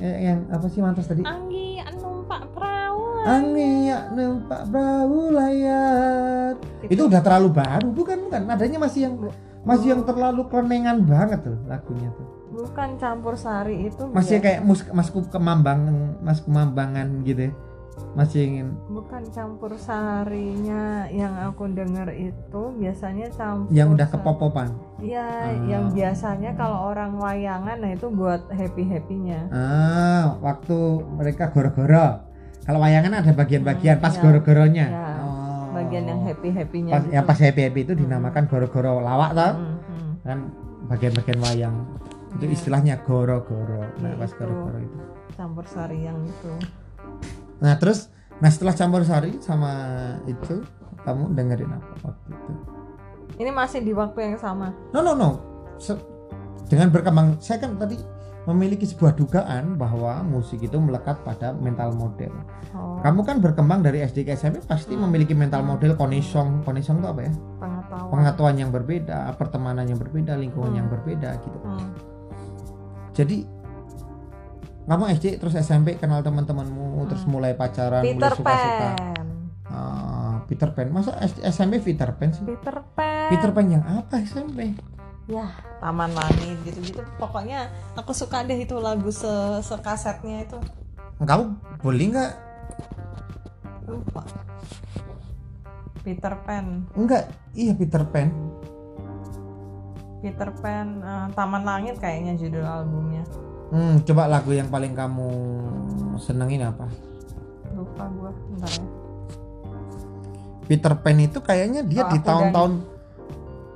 [0.04, 1.24] Yang, yang apa sih mantos tadi?
[1.24, 6.52] Anggi numpak perahu Angin ya nempak perahu layar.
[6.84, 8.40] Itu udah terlalu baru bukan bukan.
[8.44, 9.14] Nadanya masih yang
[9.64, 12.28] masih yang terlalu kelenengan banget tuh lagunya tuh.
[12.52, 15.80] Bukan campur sari itu masih biasa- kayak mus masku kemambang
[16.20, 17.52] mas kemambangan gitu ya.
[18.12, 25.20] Masih ingin bukan campur sarinya yang aku denger itu biasanya campur yang udah kepopopan Iya,
[25.20, 25.50] Ah.
[25.68, 29.50] yang biasanya kalau orang wayangan nah itu buat happy happynya.
[29.50, 30.78] ah waktu
[31.12, 32.22] mereka goro-goro
[32.62, 34.20] kalau wayangan ada bagian-bagian Hmm, pas ya.
[34.20, 35.42] goro-goronya Ya, Oh.
[35.74, 36.92] Bagian yang happy happynya.
[36.92, 40.10] pas yang pas happy happy itu dinamakan goro-goro lawak toh Hmm, hmm.
[40.22, 40.38] kan
[40.86, 41.76] bagian-bagian wayang
[42.32, 42.54] itu Iya.
[42.54, 44.38] istilahnya goro-goro nah Ya, pas itu.
[44.38, 44.98] goro-goro itu
[45.34, 46.52] Campur sari yang itu.
[47.58, 49.72] Nah terus nah setelah campur sari sama
[50.24, 50.62] itu
[51.00, 52.52] kamu dengerin apa waktu itu
[53.34, 54.70] Ini masih di waktu yang sama.
[54.90, 55.30] no no no
[55.76, 55.98] Se-
[56.64, 57.98] dengan berkembang saya kan tadi
[58.44, 62.30] memiliki sebuah dugaan bahwa musik itu melekat pada mental model
[62.72, 65.06] Oh, kamu kan berkembang dari SD ke SMP pasti Hmm.
[65.06, 68.10] memiliki mental model konisong konisong itu apa ya pengetahuan.
[68.10, 70.78] pengetahuan yang berbeda pertemanan yang berbeda lingkungan Hmm.
[70.78, 71.90] yang berbeda gitu Hmm.
[73.12, 73.36] jadi
[74.84, 77.32] kamu SD terus SMP kenal teman-temanmu terus Hmm.
[77.32, 79.26] mulai pacaran Peter mulai suka-suka Pan.
[79.64, 83.28] Ah, Peter Pan masa SD SMP Peter Pan sih Peter Pan.
[83.28, 84.76] Peter Pan yang apa SMP
[85.24, 85.48] Ya,
[85.80, 87.00] Taman Langit gitu-gitu.
[87.16, 89.24] Pokoknya aku suka deh itu lagu se
[89.60, 90.60] sekasetnya itu.
[91.16, 91.44] kamu
[91.80, 92.32] boleh nggak
[93.86, 94.20] Lupa.
[96.04, 96.84] Peter Pan.
[96.92, 97.24] enggak
[97.56, 98.28] iya Peter Pan
[100.20, 103.24] Peter Pan eh, Taman Langit kayaknya judul albumnya.
[103.68, 105.30] Hmm, coba lagu yang paling kamu
[106.18, 106.86] senengin apa
[107.70, 108.84] Lupa gua, bentar ya.
[110.64, 112.72] Peter Pan itu kayaknya dia Oh, di tahun-tahun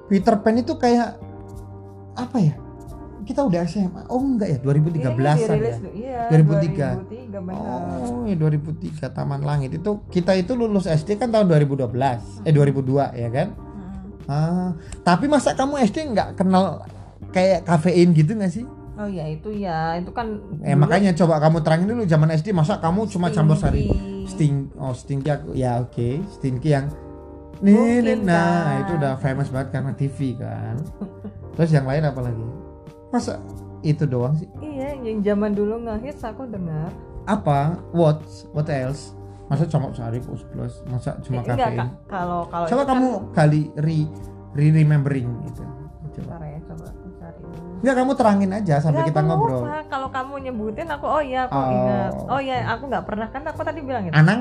[0.07, 1.21] Peter Pan itu kayak
[2.15, 2.55] apa ya
[3.23, 6.89] kita udah SMA oh enggak ya 2013 Ini an dirilis ya du- Iya, 2003.
[6.97, 7.61] 2003 benar.
[7.61, 11.93] Oh, ya 2003 Taman Langit itu kita itu lulus SD kan tahun 2012
[12.41, 13.49] eh 2002 ya kan?
[13.53, 14.25] Hmm.
[14.25, 14.69] Ah,
[15.03, 16.89] tapi masa kamu SD nggak kenal
[17.29, 18.65] kayak kafein gitu nggak sih?
[18.99, 22.51] Oh ya itu ya, itu kan Eh dulu makanya coba kamu terangin dulu zaman SD
[22.51, 23.87] masa kamu cuma campur sari
[24.27, 26.91] sting oh stinky aku ya oke stinky yang
[27.59, 28.83] nih nah kan.
[28.87, 30.79] itu udah famous banget karena TV kan.
[31.55, 32.47] Terus yang lain apa lagi?
[33.11, 33.43] Masa
[33.83, 34.47] itu doang sih?
[34.59, 36.91] Iya, yang zaman dulu ngehits aku dengar.
[37.27, 37.79] Apa?
[37.91, 38.23] What?
[38.55, 39.15] What else?
[39.51, 40.87] Masa campur sari plus plus?
[40.87, 41.87] Masa cuma Eh, kafein?
[42.07, 44.07] Kalau kalau coba kamu kali re
[44.55, 45.88] re remembering gitu kan,
[46.21, 47.43] Bentar ya, coba cari.
[47.79, 49.79] Enggak kamu terangin aja sampai kita ngobrol lupa.
[49.87, 51.69] Kalau kamu nyebutin aku oh iya aku Oh.
[51.69, 52.13] ingat.
[52.27, 54.15] Oh iya, aku nggak pernah kan aku tadi bilang itu.
[54.15, 54.41] Anang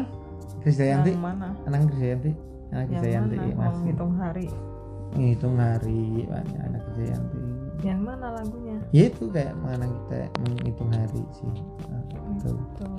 [0.60, 1.48] Krisdayanti Yang mana?
[1.64, 2.32] Anang Krisdayanti
[2.68, 4.48] Anak Yang Krisdayanti masih Menghitung hari.
[5.10, 7.40] ngitung hari banyak anak Krisdayanti
[7.80, 8.78] Yang mana lagunya?
[8.90, 11.54] ya itu kayak mana kita menghitung hari sih
[11.86, 12.52] Nah, itu.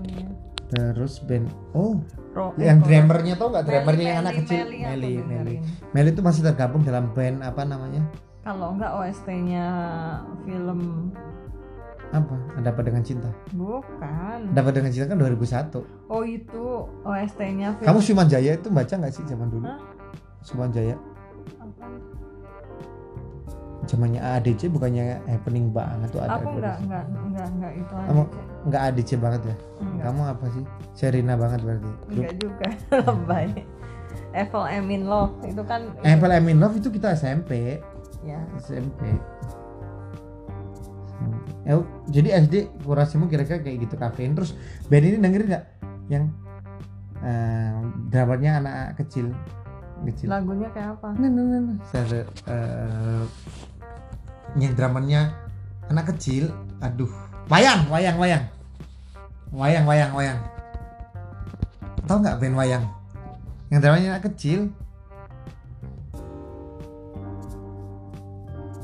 [0.09, 0.29] Ya.
[0.69, 5.13] terus band oh Ro- yang eh, kok- drummernya tau nggak drummernya yang anak kecil Meli
[5.19, 5.57] Meli.
[5.91, 8.03] Meli itu masih tergabung dalam band apa namanya
[8.49, 9.67] Kalau enggak OST-nya
[10.41, 11.13] film
[12.09, 14.57] apa ada apa dengan cinta bukan.
[14.57, 16.65] dapat dengan cinta kan 2001 Oh itu
[17.05, 19.77] OST-nya film kamu Suman Jaya itu baca nggak sih zaman dulu Hah?
[20.41, 20.97] Suman Jaya
[21.61, 21.85] apa?
[23.85, 26.85] zamannya ADC bukannya happening banget tuh ada Aku enggak 2001.
[26.87, 28.07] enggak enggak enggak itu aja.
[28.07, 28.31] Kamu-
[28.65, 30.05] nggak ADC banget ya Enggak.
[30.05, 32.67] kamu apa sih Serina banget berarti Enggak juga
[33.05, 33.49] lebay.
[34.31, 37.85] Evil I'm in Love itu kan Apple I'm in Love itu kita SMP
[38.29, 38.41] ya.
[38.61, 39.01] SMP
[41.69, 41.77] Eh,
[42.09, 44.33] jadi SD kurasimu kira-kira kayak gitu kafein.
[44.33, 44.57] Terus
[44.89, 45.65] band ini dengerin nggak?
[46.09, 46.25] Yang
[47.19, 47.75] eh
[48.09, 49.35] drummernya anak kecil
[50.07, 50.31] kecil.
[50.31, 51.11] Lagunya kayak apa?
[51.19, 51.77] nah, nah, nah, nah.
[51.91, 53.25] Saya, eh,
[54.57, 55.35] yang drummernya
[55.93, 56.55] anak kecil.
[56.81, 57.11] Aduh.
[57.53, 58.45] Wayang wayang wayang.
[59.53, 60.41] Wayang wayang wayang.
[62.09, 62.85] Tahu nggak band wayang?
[63.69, 64.73] Yang drummernya anak kecil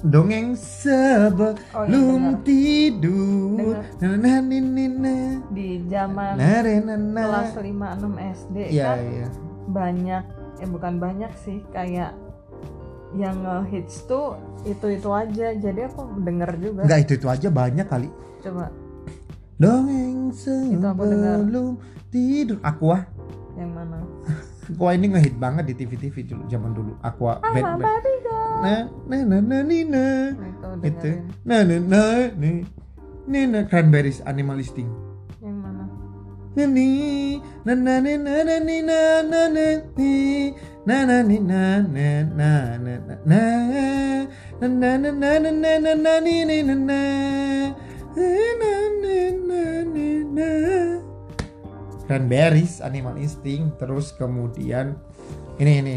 [0.04, 3.56] dongeng sebelum Oh, iya, tidur
[3.98, 4.60] nah, nah, nah,
[5.00, 7.24] nah, Di zaman nah, nah, nah, nah.
[7.24, 9.28] kelas 5 6 SD Iya, kan iya.
[9.64, 10.24] banyak
[10.60, 12.12] eh bukan banyak sih kayak
[13.14, 13.40] yang
[13.70, 14.36] hits tuh
[14.66, 18.08] itu itu aja jadi aku denger juga Enggak itu itu aja banyak kali.
[18.42, 18.68] coba
[19.54, 21.78] Dongeng sebelum
[22.10, 22.58] tidur.
[22.66, 23.06] Aku ah.
[23.54, 24.02] yang mana
[24.64, 26.92] Aqua ini ngehit banget di TV-TV dulu zaman dulu.
[27.04, 28.13] Aqua I'm band band.
[28.64, 30.32] Nah, nah, nah, nah, nina.
[30.32, 31.20] Nah, itu.
[31.44, 32.64] Nah, nah, nah, nih.
[33.28, 34.88] Nina Cranberries Animal Listing.
[35.44, 35.84] Yang mana?
[36.56, 36.88] Nani,
[37.60, 39.66] na na na na na ni na na na
[40.00, 40.12] ni
[40.88, 43.40] na na ni na na na na na na na
[44.64, 47.00] na na na na na na na ni ni na na
[48.16, 48.72] na
[49.04, 49.60] na na
[49.92, 50.48] ni na
[52.08, 54.96] Cranberries Animal Instinct terus kemudian
[55.60, 55.96] ini ini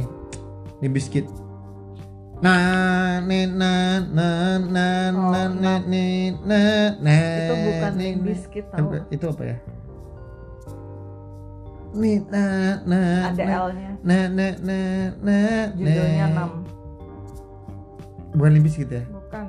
[0.84, 1.47] Limp Bizkit
[2.38, 2.54] na
[3.20, 3.72] na na
[4.06, 4.28] na
[4.62, 6.06] na Oh, na na ni
[6.46, 6.60] na
[7.02, 8.22] na Itu bukan ni, na.
[8.22, 8.94] Bizkit tau.
[9.10, 9.58] itu apa ya
[11.98, 12.44] nih na
[12.86, 13.92] na Ada L-nya.
[14.06, 14.78] na na na
[15.18, 15.38] na
[15.74, 16.46] Judulnya na.
[16.46, 18.38] 6.
[18.38, 19.48] bukan Limp Bizkit ya Bukan.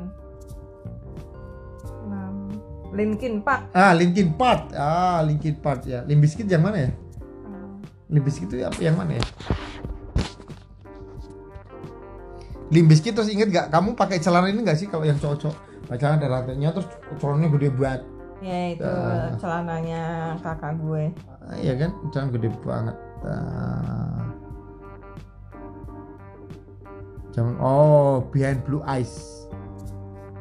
[2.09, 2.97] 6.
[2.97, 3.63] Linkin Park.
[3.71, 6.91] ah Linkin Park ah Linkin Park ya Limp Bizkit yang mana ya
[7.45, 7.85] Hmm.
[8.09, 9.25] Limp Bizkit itu apa yang mana ya
[12.69, 15.57] Limp Bizkit terus inget gak kamu pakai celana ini gak sih kalau yang cowok-cowok?
[15.85, 18.03] Pakai celana ada rantainya terus celananya gede banget
[18.39, 19.35] Ya itu Ah.
[19.35, 20.03] celananya
[20.39, 21.11] kakak gue.
[21.43, 21.91] Ah, iya kan?
[22.09, 22.97] Celana gede banget.
[27.31, 29.45] Jangan oh behind blue eyes.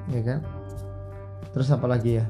[0.07, 0.39] Iya kan?
[1.51, 2.25] Terus apa lagi ya?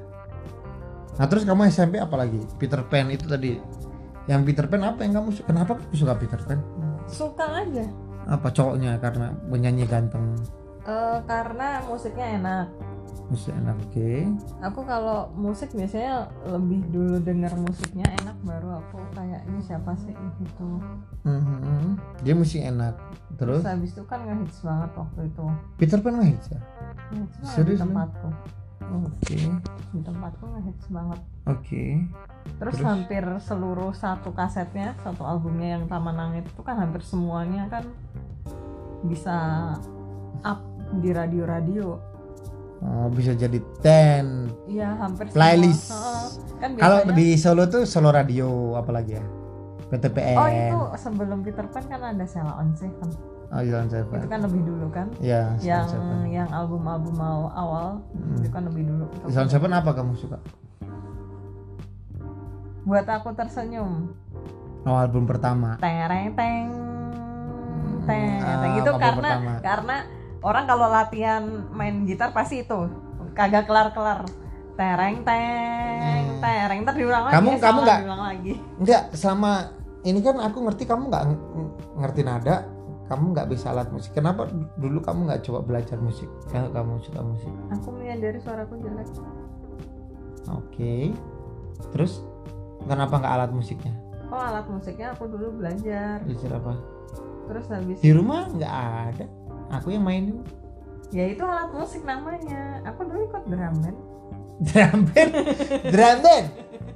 [1.18, 2.40] Nah terus kamu SMP apa lagi?
[2.56, 3.60] Peter Pan itu tadi.
[4.26, 6.60] Yang Peter Pan apa yang kamu su- kenapa kamu suka Peter Pan?
[7.08, 7.86] Suka aja.
[8.28, 10.36] Apa cowoknya karena penyanyi ganteng
[10.84, 12.68] Eh, karena musiknya enak.
[13.28, 14.12] musik enak oke
[14.64, 20.16] Aku kalau musik biasanya lebih dulu denger musiknya enak baru aku kayak ini siapa sih
[20.38, 20.80] gitu.
[21.24, 22.00] Mhm.
[22.22, 22.96] dia musik enak
[23.36, 25.44] Terus terus habis itu kan ngehits banget waktu itu.
[25.76, 26.60] Peter Pan ngehits ya
[27.10, 27.92] Ngehits banget Serius, di Bang?
[27.92, 28.30] tempatku.
[28.90, 29.40] Oke
[29.88, 31.20] Di tempatku ngehits banget.
[31.46, 31.86] oke
[32.58, 32.80] Terus, Terus?
[32.82, 37.84] hampir seluruh satu kasetnya, satu albumnya yang Taman Langit itu kan hampir semuanya kan
[39.04, 39.38] bisa
[40.42, 40.60] up
[40.98, 42.00] di radio-radio.
[42.80, 45.90] oh, bisa jadi ten Iya, hampir Playlist.
[45.90, 46.02] semua.
[46.02, 46.28] Heeh.
[46.58, 49.26] Kan kalau di Solo tuh Solo Radio apalagi ya
[49.88, 53.10] PTPN Oh, itu sebelum Peter Pan kan ada Sheila on Seven.
[53.48, 55.08] Oh Jalan Seven Itu kan lebih dulu kan.
[55.18, 58.38] ya yang Seven yang album-album aw- awal Hmm.
[58.38, 59.06] itu kan lebih dulu.
[59.08, 60.38] Itu Jalan Seven apa kamu suka
[62.84, 64.12] Buat aku tersenyum.
[64.82, 66.68] oh album pertama Tereng teng
[68.02, 69.54] teng Ah, teng itu album karena pertama.
[69.60, 69.98] karena
[70.40, 72.88] orang kalau latihan main gitar pasti itu
[73.34, 74.24] kagak kelar-kelar.
[74.74, 76.40] Tereng teng Hmm.
[76.40, 77.34] tereng ntar diulang lagi.
[77.34, 78.54] Kamu- eh, kamu nggak- diulang lagi.
[78.78, 79.52] enggak selama
[80.02, 82.56] ini kan aku ngerti kamu nggak ng- ng- ngerti nada
[83.08, 87.20] kamu nggak bisa alat musik kenapa dulu kamu nggak coba belajar musik kalau kamu suka
[87.20, 89.08] musik Aku menyadari suaraku jelek.
[90.46, 90.96] oke
[91.92, 92.24] terus
[92.84, 93.94] kenapa nggak alat musiknya
[94.28, 96.20] Oh alat musiknya aku dulu belajar.
[96.20, 96.74] belajar apa
[97.48, 98.76] Terus habis di rumah nggak
[99.08, 99.26] ada
[99.72, 100.44] aku yang mainin
[101.08, 102.84] ya itu alat musik namanya.
[102.84, 103.96] Aku dulu ikut drum band.
[104.58, 105.32] Drum band
[105.94, 106.48] drum band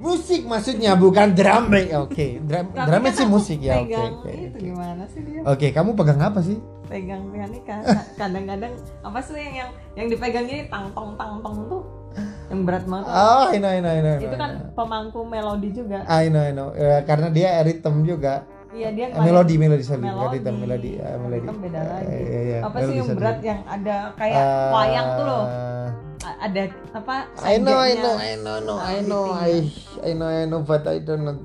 [0.02, 2.26] musik maksudnya bukan drum band oke.
[2.42, 4.66] Drum Tapi drum band sih musik ya oke oke itu oke.
[4.66, 5.40] gimana sih dia?
[5.46, 6.58] oke kamu pegang apa sih?
[6.90, 7.76] Pegang pianika
[8.20, 11.82] kadang-kadang apa sih yang yang yang dipegang ini tang tong tang tong tuh?
[12.52, 13.06] Yang berat banget.
[13.08, 14.74] Oh I know I know I know, I know, itu kan I know.
[14.76, 16.04] pemangku melodi juga.
[16.04, 16.68] I know I know.
[16.76, 20.90] Eh, karena dia rhythm juga iya dia Eh, melodi melodi sorry melodi bukan rhythm melodi
[20.96, 22.06] eh, melodi Rhythm beda Eh, lagi.
[22.08, 23.18] iya, iya, apa sih melodi, yang sorry.
[23.20, 25.44] berat yang ada kayak Eh, wayang tuh loh?
[26.22, 26.62] Ada
[26.94, 27.14] apa?
[27.36, 29.66] I know I know I know no, I Nah, know I beating.
[30.00, 31.36] I know I know but I don't know.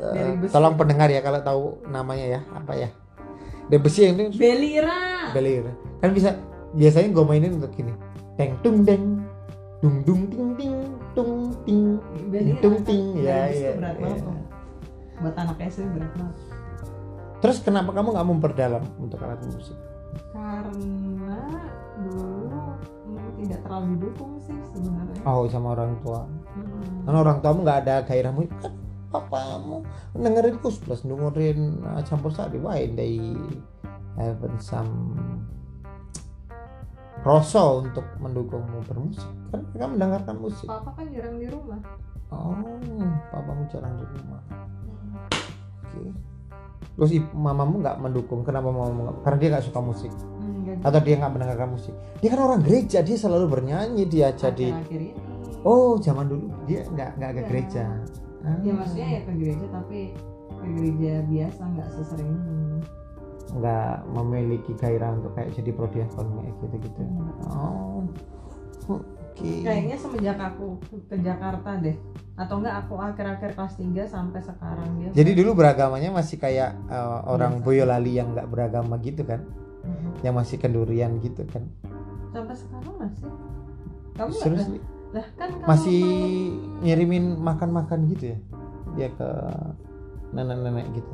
[0.00, 0.48] Besi.
[0.48, 2.88] tolong pendengar ya kalau tahu namanya ya apa ya.
[3.70, 4.36] Besi yang itu.
[4.36, 5.28] Belira.
[5.30, 5.68] Belir
[6.00, 6.36] kan bisa
[6.72, 7.92] biasanya gue mainin untuk gini.
[8.34, 9.24] Teng tung deng.
[9.80, 10.76] Dung dung ting ting.
[11.12, 11.84] Tung ting.
[12.28, 12.84] Belira tung kan?
[12.84, 13.04] ting.
[13.16, 14.14] Dari ya ya, berat ya.
[15.20, 16.36] buat anak SD berat banget
[17.40, 19.76] terus kenapa kamu nggak memperdalam untuk alat musik?
[20.32, 21.40] Karena
[22.00, 22.76] dulu
[23.40, 25.20] tidak terlalu didukung sih sebenarnya.
[25.24, 26.22] Oh sama orang tua.
[26.24, 27.06] Hmm.
[27.08, 28.74] karena orang tuamu nggak ada gairah musik kan
[29.10, 29.82] papamu
[30.14, 33.18] dengerin kus plus dengerin uh, campur sari why they
[34.14, 35.16] have some
[37.26, 39.28] rasa untuk mendukungmu bermusik.
[39.52, 40.68] Kan mereka mendengarkan musik.
[40.68, 41.80] Papa kan jarang di rumah.
[42.32, 42.56] Oh
[43.32, 44.42] papamu jarang di rumah.
[45.84, 46.29] Oke
[46.96, 48.40] terus ibu, mamamu nggak mendukung.
[48.42, 50.12] Kenapa mamamu karena dia nggak suka musik.
[50.12, 51.94] Enggak atau dia nggak mendengarkan musik.
[52.20, 54.68] Dia kan orang gereja dia selalu bernyanyi dia jadi
[55.60, 57.48] oh zaman dulu dia nggak nggak ke Iya.
[57.48, 57.84] gereja.
[58.40, 58.56] Ah.
[58.64, 60.00] ya maksudnya ya ke gereja tapi
[60.48, 62.32] ke gereja biasa nggak sesering
[63.50, 67.02] nggak memiliki gairah untuk kayak jadi prodiakon kayak gitu gitu
[67.50, 68.00] oh
[69.40, 69.64] oke.
[69.64, 70.66] Kayaknya semenjak aku
[71.08, 71.96] ke Jakarta deh.
[72.36, 77.24] Atau enggak aku akhir-akhir kelas 3 sampai sekarang dia jadi dulu beragamanya masih kayak uh,
[77.28, 77.64] orang Biasa.
[77.64, 79.40] Boyolali yang nggak beragama gitu kan?
[79.80, 80.20] Mhm.
[80.20, 81.64] yang masih kendurian gitu kan?
[82.36, 83.28] Sampai sekarang masih.
[84.12, 84.68] Kamu serius
[85.10, 88.38] lah, kan masih mau- ngirimin makan-makan gitu ya?
[88.96, 89.28] Dia ke
[90.36, 91.12] nenek-nenek gitu.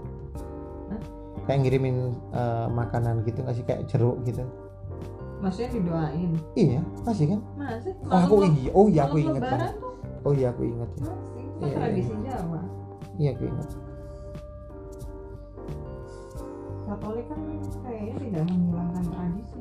[0.90, 1.00] Hah?
[1.46, 3.64] kayak ngirimin uh, makanan gitu nggak sih?
[3.64, 4.42] Kayak jeruk gitu
[5.36, 6.30] maksudnya didoain?
[6.54, 7.40] Iya masih kan?
[7.54, 7.92] Masih?
[8.04, 9.72] Oh aku Malam- iya oh iya aku banget.
[9.76, 9.92] tuh?
[10.22, 11.02] Oh iya aku inget ya.
[11.04, 11.44] Masih?
[11.46, 12.60] Itu Iya, tradisi Jawa?
[13.16, 13.68] Iya aku inget
[16.86, 17.40] Katolik kan
[17.82, 19.60] kayaknya tidak menghilangkan tradisi.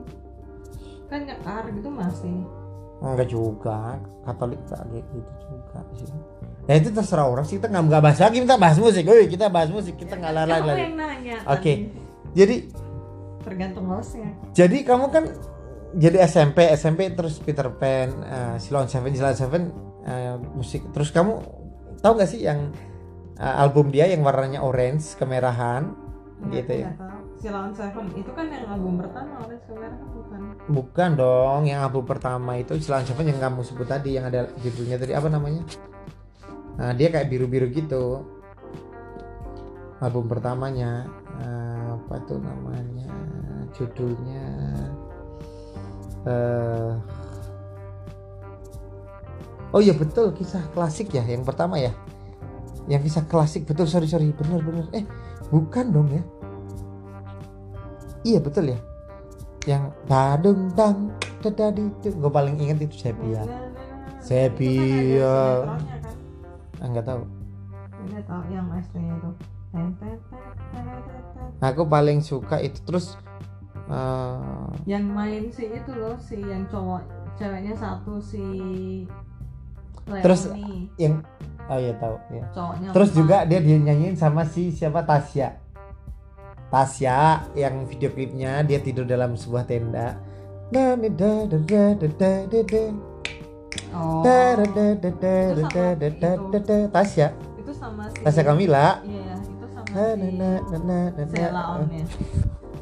[1.06, 2.38] Kan nyekar gitu masih.
[3.02, 3.80] Enggak juga.
[4.22, 6.10] Katolik kayak gitu juga sih.
[6.66, 7.58] Ya itu terserah orang sih.
[7.58, 8.38] Kita nggak nggak bahas lagi.
[8.40, 9.04] Kita bahas musik.
[9.04, 9.96] Woi, kita bahas musik.
[9.98, 10.82] Kita nggak lari kamu lagi.
[10.82, 11.62] yang nanya Oke.
[11.74, 11.74] tadi.
[12.36, 12.56] jadi
[13.42, 14.30] tergantung hostnya.
[14.52, 15.24] Jadi kamu kan
[15.96, 19.64] jadi SMP SMP terus Peter Pan uh, Silon Seven Silon Seven
[20.04, 20.84] uh, musik.
[20.92, 21.40] Terus kamu
[22.04, 22.76] tahu nggak sih yang
[23.40, 25.96] uh, album dia yang warnanya orange kemerahan?
[26.52, 26.92] Gitu ya.
[26.92, 27.24] Nggak tahu.
[27.36, 30.40] Silon Seven itu kan yang album pertama Orange Kamera kan bukan.
[30.66, 35.00] Bukan dong yang album pertama itu Silon Seven yang kamu sebut tadi yang ada judulnya
[35.00, 35.64] tadi apa namanya?
[36.76, 38.26] Nah dia kayak biru biru gitu.
[40.04, 41.08] Album pertamanya
[41.40, 43.08] uh, apa tuh namanya
[43.72, 44.44] judulnya
[46.26, 46.94] eh
[49.76, 51.94] oh iya betul kisah klasik ya yang pertama ya.
[52.86, 55.06] Yang kisah klasik betul sorry sorry bener bener eh
[55.50, 56.24] bukan dong ya.
[58.26, 58.80] Iya betul ya.
[59.66, 64.22] Yang badung dang dadadi gue paling inget itu Sepia Nah, nah, nah.
[64.22, 65.38] Sepia.
[65.38, 66.04] Itu kan kan?
[66.82, 67.22] Ah, nggak tahu.
[68.10, 69.32] Nggak tahu yang SD-nya itu.
[71.60, 73.20] Aku paling suka itu terus
[73.90, 77.02] uh, yang main si itu loh si yang cowok
[77.36, 78.44] ceweknya satu si
[80.06, 80.24] Leonie.
[80.24, 80.42] terus
[81.02, 81.22] yang
[81.66, 83.18] oh iya tahu ya cowoknya terus apa?
[83.18, 85.66] juga dia dinyanyiin sama si siapa Tasya
[86.70, 90.18] Tasya yang video klipnya dia tidur dalam sebuah tenda
[96.92, 97.28] Tasya.
[97.62, 99.00] Itu sama si Tasya Kamila.
[99.06, 102.06] Iya, itu sama si Sela On ya.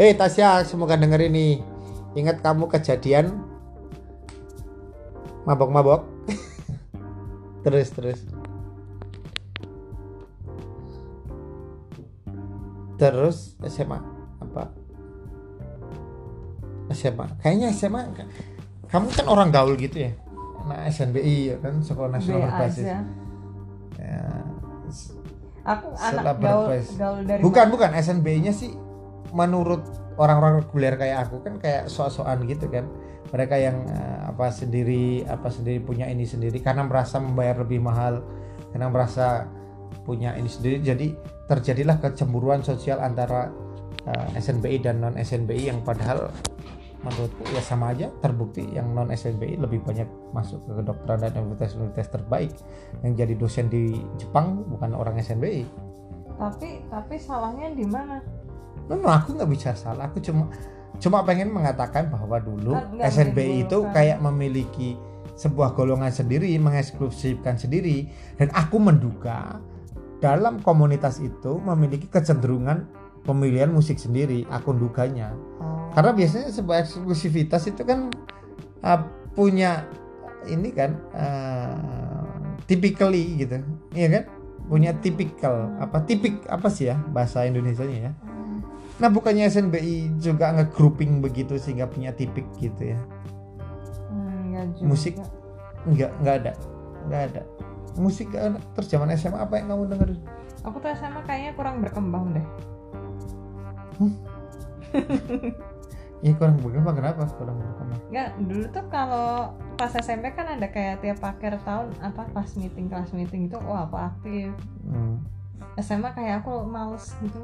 [0.03, 1.63] Hei Tasya, semoga denger ini.
[2.11, 3.39] Ingat kamu kejadian
[5.47, 6.03] mabok-mabok.
[7.63, 8.19] terus terus.
[12.99, 14.03] Terus SMA
[14.43, 14.75] apa?
[16.91, 17.39] SMA.
[17.39, 18.27] Kayaknya SMA ka-
[18.91, 20.11] kamu kan orang gaul gitu ya.
[20.67, 22.91] Nah, SNBI ya kan sekolah nasional berbasis.
[23.95, 24.19] Ya,
[25.63, 28.82] aku anak gaul gaul dari bukan bukan SNBI-nya sih
[29.33, 29.81] menurut
[30.21, 32.85] orang-orang reguler kayak aku kan kayak sok-sokan gitu kan.
[33.33, 38.21] Mereka yang eh, apa sendiri apa sendiri punya ini sendiri karena merasa membayar lebih mahal
[38.69, 39.49] karena merasa
[40.05, 40.85] punya ini sendiri.
[40.85, 41.07] Jadi
[41.49, 43.49] terjadilah kecemburuan sosial antara
[44.05, 46.29] eh, SNBI dan non SNBI yang padahal
[47.03, 52.13] menurutku ya sama aja terbukti yang non SNBI lebih banyak masuk ke kedokteran dan universitas-universitas
[52.13, 52.53] terbaik.
[53.01, 55.89] Yang jadi dosen di Jepang bukan orang SNBI
[56.37, 58.21] tapi tapi salahnya di mana
[58.91, 60.11] No, no, aku nggak bisa salah.
[60.11, 60.51] Aku cuma
[61.01, 64.95] cuma pengen mengatakan bahwa dulu Kan nggak SNBI itu kayak memiliki
[65.33, 68.05] sebuah golongan sendiri, mengeksklusifkan sendiri,
[68.37, 69.57] dan aku menduga
[70.21, 72.85] dalam komunitas itu memiliki kecenderungan
[73.25, 74.45] pemilihan musik sendiri.
[74.53, 75.89] Aku duganya, oh.
[75.97, 78.13] karena biasanya sebuah eksklusivitas itu kan
[78.85, 79.01] uh,
[79.33, 79.89] punya
[80.45, 83.57] ini kan uh, typically gitu,
[83.97, 84.23] iya kan?
[84.69, 88.11] Punya tipikal apa tipik apa sih ya bahasa Indonesianya ya?
[88.13, 88.32] Hmm.
[88.97, 92.99] Nah bukannya SNBI juga nge-grouping begitu sehingga punya tipik gitu ya?
[94.07, 94.85] Hmm, nggak juga.
[94.85, 95.13] Musik?
[95.83, 96.51] Enggak, enggak ada,
[97.05, 97.41] enggak ada.
[97.95, 98.59] Musik enggak ada.
[98.73, 100.21] Terus zaman SMA apa yang kamu dengerin?
[100.63, 102.45] aku tuh SMA kayaknya kurang berkembang deh
[106.23, 107.27] Iya kurang berkembang kenapa?
[107.35, 107.99] Kurang berkembang.
[108.07, 112.87] Nggak, dulu tuh kalau pas SMP kan ada kayak tiap akhir tahun apa pas meeting
[112.87, 114.55] kelas meeting itu wah aku aktif
[114.87, 115.19] Hmm.
[115.75, 117.43] SMA kayak aku males gitu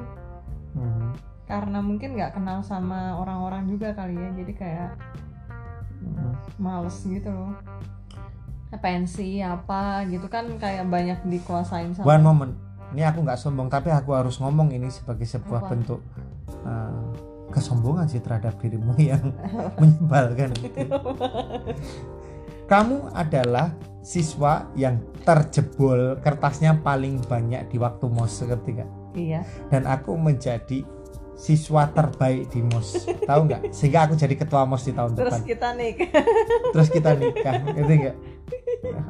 [0.71, 1.11] Hmm.
[1.49, 4.89] Karena mungkin nggak kenal sama orang-orang juga kali ya jadi kayak
[5.99, 6.31] Hmm.
[6.55, 7.51] males gitu loh
[8.79, 12.53] pensi apa gitu kan kayak banyak dikuasain sama One moment.
[12.95, 15.69] Ini aku nggak sombong tapi aku harus ngomong ini sebagai sebuah Apa?
[15.75, 15.99] bentuk
[16.63, 17.11] uh,
[17.51, 19.19] kesombongan sih terhadap dirimu yang
[19.75, 20.55] menyebalkan.
[20.55, 20.87] gitu.
[22.71, 30.15] Kamu adalah siswa yang terjebol kertasnya paling banyak di waktu mos ketika iya dan aku
[30.15, 30.85] menjadi
[31.39, 33.61] siswa terbaik di MOS tahu nggak?
[33.77, 35.47] Sehingga aku jadi ketua MOS di tahun terus depan.
[35.47, 35.91] kita nih
[36.75, 38.17] terus kita nikah gitu nggak?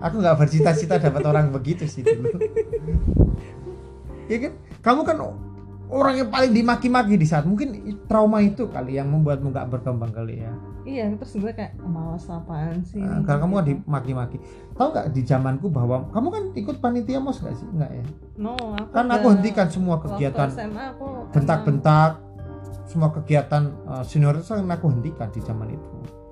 [0.05, 2.37] Aku nggak bercita-cita dapat orang begitu sih dulu.
[4.29, 4.53] Ya kan?
[4.85, 5.17] Kamu kan
[5.89, 10.45] orang yang paling dimaki-maki di saat mungkin trauma itu kali yang membuatmu nggak berkembang kali
[10.45, 10.53] ya
[10.87, 13.01] iya terus gue kayak malas apaan sih?
[13.01, 14.37] Nah, karena kamu kan dimaki-maki
[14.75, 17.67] tahu nggak di zamanku bahwa kamu kan ikut panitia mos nggak sih?
[17.67, 18.03] Nggak ya?
[18.39, 20.47] No aku kan aku hentikan semua kegiatan
[21.35, 22.11] bentak-bentak
[22.89, 25.89] semua kegiatan uh, senior itu kan aku hentikan di zaman itu.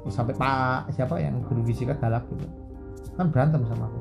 [0.07, 2.47] Sampai pak siapa yang guru fisika galak gitu
[3.19, 3.99] kan berantem sama aku.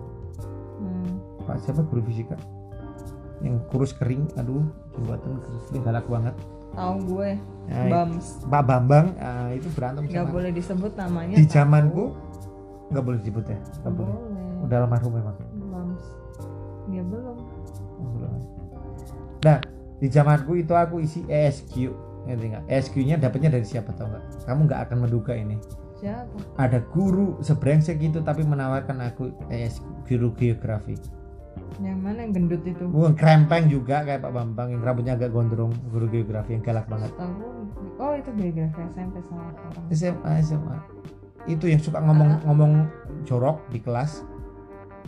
[0.79, 1.13] Hmm,
[1.45, 2.39] pak siapa guru fisika?
[3.43, 4.65] Yang kurus kering aduh
[4.97, 6.35] jembatan kurus kering galak banget
[6.77, 7.31] tahu gue
[7.67, 12.15] Nah, Bams Pak Bambang uh, itu berantem nggak boleh disebut namanya di zamanku
[12.95, 15.35] nggak boleh disebut ya nggak boleh boleh udah almarhum memang
[15.67, 16.05] Bams
[16.87, 17.37] dia belum
[19.47, 19.59] Nah,
[20.03, 21.95] di zamanku itu aku isi ESQ.
[22.27, 22.65] Ngerti nggak?
[22.67, 24.25] ESQ-nya dapatnya dari siapa tau nggak?
[24.43, 25.55] Kamu nggak akan menduga ini.
[25.97, 30.99] siapa Ada guru sebrengsek itu tapi menawarkan aku ESQ guru geografi.
[31.77, 35.73] Yang mana yang gendut itu Bukan krempeng juga kayak Pak Bambang yang rambutnya agak gondrong,
[35.93, 37.13] guru geografi yang galak banget.
[37.97, 40.77] oh itu biografi SMP orang SMA SMA.
[41.47, 42.89] Itu yang suka ngomong-ngomong
[43.29, 44.25] jorok di kelas.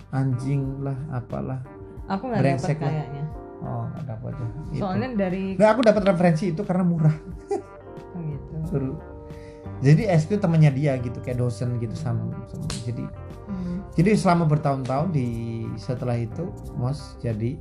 [0.08, 1.60] Anjing lah, apalah.
[2.08, 2.76] aku nggak lah.
[2.80, 3.24] kayaknya
[3.58, 4.46] Oh, nggak dapat ya.
[4.46, 4.78] Itu.
[4.80, 7.16] soalnya dari Nggak, aku dapat referensi itu karena murah.
[8.14, 8.96] oh, gitu Suruh.
[9.78, 13.04] Jadi SQ temannya dia gitu kayak dosen gitu sama, sama- jadi
[13.48, 13.80] Hmm.
[13.92, 15.28] jadi selama bertahun-tahun di
[15.74, 17.56] setelah itu mos jadi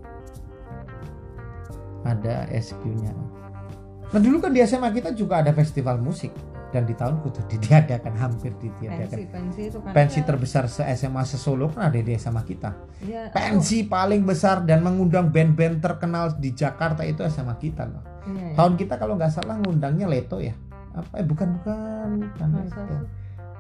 [2.04, 3.12] ada SQ-nya.
[4.08, 6.32] Nah dulu kan di SMA kita juga ada festival musik
[6.70, 9.18] dan di tahunku tuh ditiadakan hampir pensi ditiadakan.
[9.30, 12.72] pensi itu kan Pensi ya- terbesar se SMA sesolo kan ada di SMA kita.
[13.02, 18.04] ya, Pensi paling besar dan mengundang band-band terkenal di Jakarta itu SMA kita loh.
[18.26, 18.56] iya, iya.
[18.56, 20.56] Tahun kita kalau nggak salah ngundangnya Leto ya.
[20.94, 22.84] Apa eh bukan bukan bukan Leto.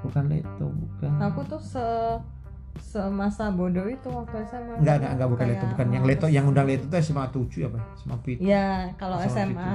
[0.05, 1.11] Bukan Leto, bukan.
[1.19, 1.85] aku tuh se
[2.77, 6.69] semasa bodoh itu waktu SMA Enggak, enggak, enggak bukan Leto, bukan yang Leto, yang undang
[6.69, 7.79] Leto itu SMA 7 apa?
[7.97, 8.37] SMA Pit.
[8.37, 9.73] ya kalau SMA SMA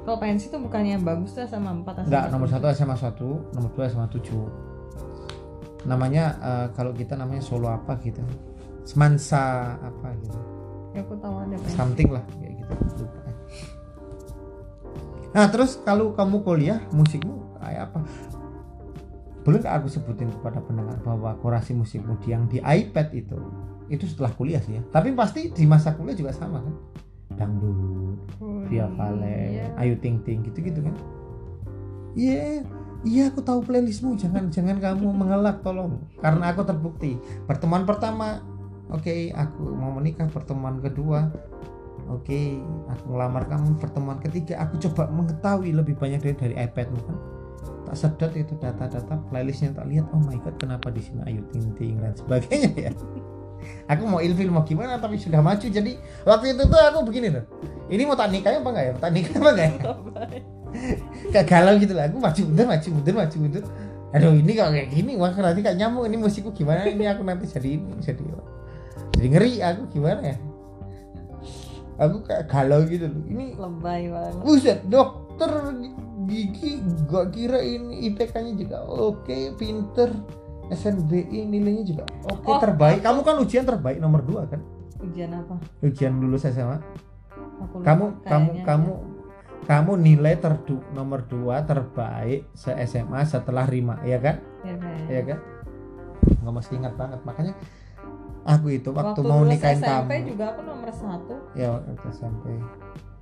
[0.00, 2.62] kalau pensi tuh bukannya yang bagus tuh SMA 4 SMA Enggak, nomor 7.
[2.70, 5.86] 1 SMA 1, nomor 2 SMA 7.
[5.90, 8.22] Namanya eh, kalau kita namanya solo apa gitu.
[8.86, 10.38] Semansa apa gitu.
[10.90, 12.72] ya aku tahu ada pensi Something lah kayak gitu.
[13.02, 13.20] Lupa.
[15.30, 17.98] Nah, terus kalau kamu kuliah, musikmu kayak apa?
[19.50, 23.34] Boleh nggak aku sebutin kepada pendengar bahwa korasi musikmu di- yang di iPad itu
[23.90, 24.82] itu setelah kuliah sih ya.
[24.94, 26.74] Tapi pasti di masa kuliah juga sama kan?
[27.34, 29.66] Dangdut, Oh, Via Vale, iya.
[29.74, 30.94] Ayu Ting Ting gitu-gitu kan?
[32.14, 32.62] Iya,
[33.02, 34.14] iya aku tahu playlistmu.
[34.14, 35.98] Jangan jangan kamu mengelak tolong.
[36.22, 37.18] Karena aku terbukti
[37.50, 38.46] pertemuan pertama,
[38.94, 40.30] oke aku mau menikah.
[40.30, 41.30] Pertemuan kedua,
[42.06, 42.40] oke
[42.90, 43.78] aku ngelamar kamu.
[43.78, 47.16] Pertemuan ketiga, aku coba mengetahui lebih banyak dari dari iPadmu kan.
[47.60, 50.06] Tak sedot itu data-data playlistnya tak lihat.
[50.14, 52.92] Oh my god, kenapa di sini Ayu Ting Ting dan sebagainya ya?
[53.92, 55.66] Aku mau ilfil mau gimana tapi sudah maju.
[55.66, 57.44] Jadi waktu itu tuh aku begini loh.
[57.92, 58.92] Ini mau tak nikah apa enggak ya?
[58.96, 59.78] Tak nikah apa enggak ya?
[61.34, 63.64] Kayak galau gitu lah aku maju mundur maju mundur maju mundur.
[64.10, 65.12] Aduh ini kalau kayak gini?
[65.18, 66.86] Wah nanti kayak nyamuk ini musikku gimana?
[66.86, 68.22] Ini aku nanti jadi ini jadi
[69.18, 70.36] jadi ngeri aku gimana ya?
[72.00, 73.22] Aku kayak galau gitu loh.
[73.28, 74.40] Ini lebay banget.
[74.40, 75.50] Buset dokter
[76.30, 76.78] gigi
[77.10, 80.14] gua kira ini IPK-nya juga oke pinter.
[80.70, 83.02] SNBI nilainya juga oke Oh, terbaik.
[83.02, 84.62] Kamu kan ujian terbaik nomor 2 kan?
[85.02, 85.58] Ujian apa?
[85.82, 86.78] Ujian lulus SMA
[87.60, 88.64] aku kamu kamu kayaknya.
[88.64, 88.92] kamu
[89.68, 94.40] kamu nilai terdu nomor 2 terbaik se SMA setelah Rima ya kan?
[94.64, 94.74] Ya,
[95.10, 95.38] ya kan?
[96.40, 97.20] Nggak mesti ingat banget.
[97.26, 97.54] Makanya
[98.46, 100.28] aku itu waktu, waktu mau nikahin SMP kamu.
[100.34, 101.34] juga aku nomor satu.
[101.52, 102.44] Ya waktu SMP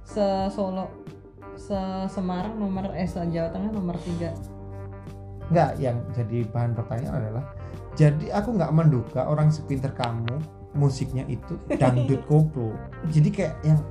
[0.08, 0.88] se Solo
[1.58, 4.30] se Semarang nomor eh se Jawa Tengah nomor tiga.
[5.50, 7.44] Nggak yang jadi bahan pertanyaan adalah
[7.98, 10.38] jadi aku nggak menduga orang sepinter kamu
[10.78, 12.72] musiknya itu dangdut koplo.
[13.10, 13.82] Jadi kayak yang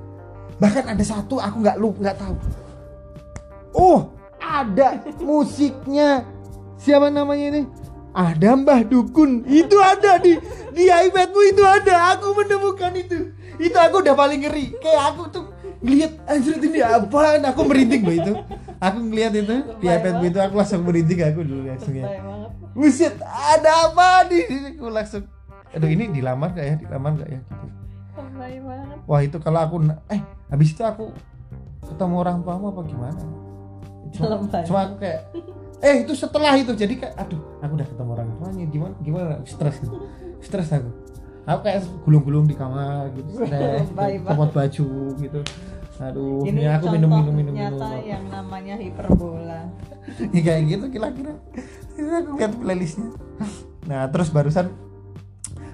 [0.64, 2.36] bahkan ada satu aku nggak lu nggak tahu.
[3.76, 4.00] Oh
[4.40, 6.24] ada musiknya.
[6.78, 7.62] Siapa namanya ini?
[8.14, 9.44] Ada Mbah Dukun.
[9.46, 10.38] Itu ada di
[10.72, 12.16] di iPadmu itu ada.
[12.16, 13.34] Aku menemukan itu.
[13.58, 14.78] Itu aku udah paling ngeri.
[14.78, 15.46] Kayak aku tuh
[15.84, 18.34] ngeliat anjir ini apaan aku merinding loh itu
[18.82, 22.08] aku ngeliat itu di iPadmu itu aku langsung merinding aku dulu langsung ya
[22.78, 24.78] Buset, ada apa di sini?
[24.78, 25.26] Aku langsung
[25.74, 26.76] Aduh ini dilamar gak ya?
[26.78, 27.42] Dilamar gak ya?
[27.42, 27.78] Gitu.
[29.10, 29.82] Wah itu kalau aku
[30.14, 30.22] Eh
[30.54, 31.10] habis itu aku
[31.82, 33.22] Ketemu orang tuamu apa gimana?
[34.14, 35.22] Cuma, cuma aku kayak
[35.82, 38.96] Eh itu setelah itu Jadi kayak aduh Aku udah ketemu orang tuanya Gimana?
[39.02, 39.34] Gimana?
[39.50, 39.98] Stres gitu
[40.38, 40.90] Stres aku
[41.48, 45.40] Aku kayak gulung-gulung di kamar gitu Lebay Copot baju gitu.
[45.98, 47.80] Aduh ini ini aku minum minum minum minum.
[47.80, 49.72] nyata yang namanya hiperbola.
[50.36, 51.36] Ya kayak gitu kira-kira.
[51.96, 53.12] Aku lihat playlistnya.
[53.88, 54.72] Nah terus barusan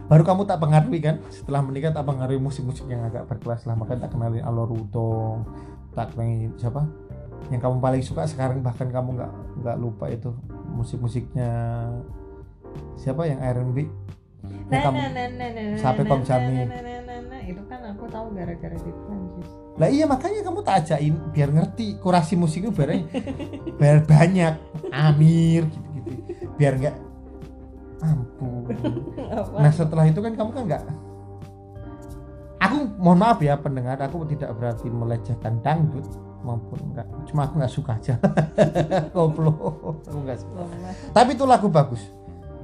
[0.09, 1.15] baru kamu tak pengaruhi kan?
[1.33, 3.73] Setelah menikah tak pengaruhi musik-musik yang agak berkelas lah.
[3.73, 5.45] Makanya tak kenalin Alor Udong
[5.93, 6.85] tak kenalin siapa?
[7.49, 10.33] Yang kamu paling suka sekarang bahkan kamu nggak nggak lupa itu
[10.73, 11.51] musik-musiknya
[12.97, 13.85] siapa yang R&B
[14.69, 18.31] nah, nah, nah, nah, nah, Sampai nah, nah, nah, nah, nah, itu kan aku tahu
[18.35, 22.89] gara-gara di Prancis lah iya makanya kamu tak ajakin biar ngerti kurasi musiknya biar
[23.81, 24.53] biar banyak.
[24.93, 26.45] Amir gitu-gitu.
[26.53, 26.95] Biar nggak
[28.05, 28.69] ampun.
[29.63, 30.83] Nah setelah itu kan kamu kan nggak
[32.61, 36.05] aku mohon maaf ya pendengar aku tidak berarti melecehkan dangdut
[36.45, 38.13] maupun enggak cuma aku nggak suka aja.
[39.15, 39.51] Koplo
[40.05, 40.61] aku nggak suka.
[41.17, 42.05] Tapi itu lagu bagus.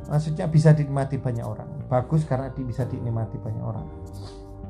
[0.05, 3.87] Maksudnya bisa dinikmati banyak orang bagus karena di, bisa dinikmati banyak orang.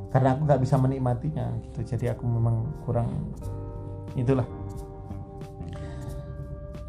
[0.09, 3.11] Karena aku nggak bisa menikmatinya gitu jadi aku memang kurang
[4.17, 4.47] itulah.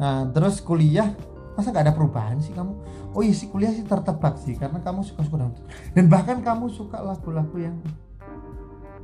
[0.01, 1.13] Nah terus kuliah
[1.59, 2.73] masa nggak ada perubahan sih kamu?
[3.13, 6.73] Oh iya sih kuliah sih tertebak sih karena kamu suka suka dangdut dan bahkan kamu
[6.73, 7.77] suka lagu-lagu yang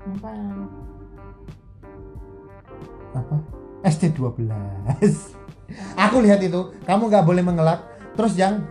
[0.07, 0.31] apa?
[3.13, 3.37] Apa?
[3.85, 4.49] ST12
[5.99, 7.81] aku lihat itu kamu nggak boleh mengelak.
[8.17, 8.65] Terus yang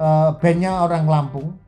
[0.00, 1.61] eh, bandnya orang Lampung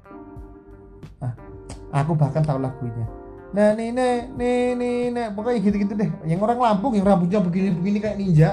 [1.94, 3.06] aku bahkan tahu lagunya.
[3.54, 3.94] Nah nih
[4.34, 4.74] nih
[5.14, 6.10] nih pokoknya gitu-gitu deh.
[6.26, 8.50] Yang orang Lampung yang rambutnya begini-begini kayak ninja.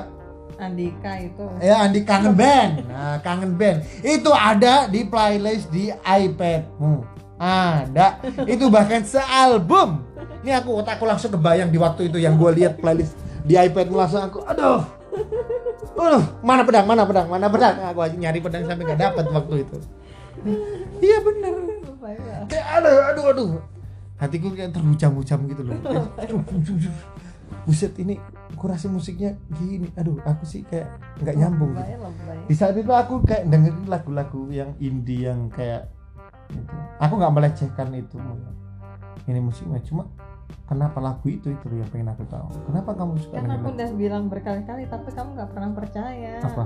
[0.61, 1.41] Andika itu.
[1.57, 2.85] Ya Andi kangen band.
[2.85, 3.81] Nah kangen band.
[4.05, 7.01] Itu ada di playlist di iPadmu.
[7.41, 8.21] Ada.
[8.45, 10.05] Itu bahkan sealbum.
[10.45, 14.21] Ini aku otakku langsung kebayang di waktu itu yang gue lihat playlist di iPadmu langsung
[14.21, 14.85] aku aduh.
[15.97, 17.73] Aduh mana pedang mana pedang mana pedang?
[17.89, 19.77] Aku aja nyari pedang sampai nggak dapat waktu itu.
[21.01, 22.37] Iya bener Apa ya?
[22.49, 23.49] kayak aduh aduh aduh.
[24.17, 25.77] Hatiku kayak terhucam-hucam gitu loh.
[27.69, 28.17] Buset ini
[28.57, 29.85] kurasi musiknya gini.
[29.93, 31.93] Aduh aku sih kayak nggak nyambung gitu.
[32.49, 35.93] di saat itu aku kayak dengerin lagu-lagu yang indie yang kayak
[36.49, 36.73] gitu.
[36.97, 38.17] aku nggak melecehkan itu
[39.29, 39.77] ini musiknya.
[39.85, 40.09] Cuma
[40.65, 42.49] kenapa lagu itu itu yang pengen aku tahu?
[42.65, 46.41] Kenapa kamu suka kan aku lagu udah bilang berkali-kali tapi kamu nggak pernah percaya.
[46.41, 46.65] Apa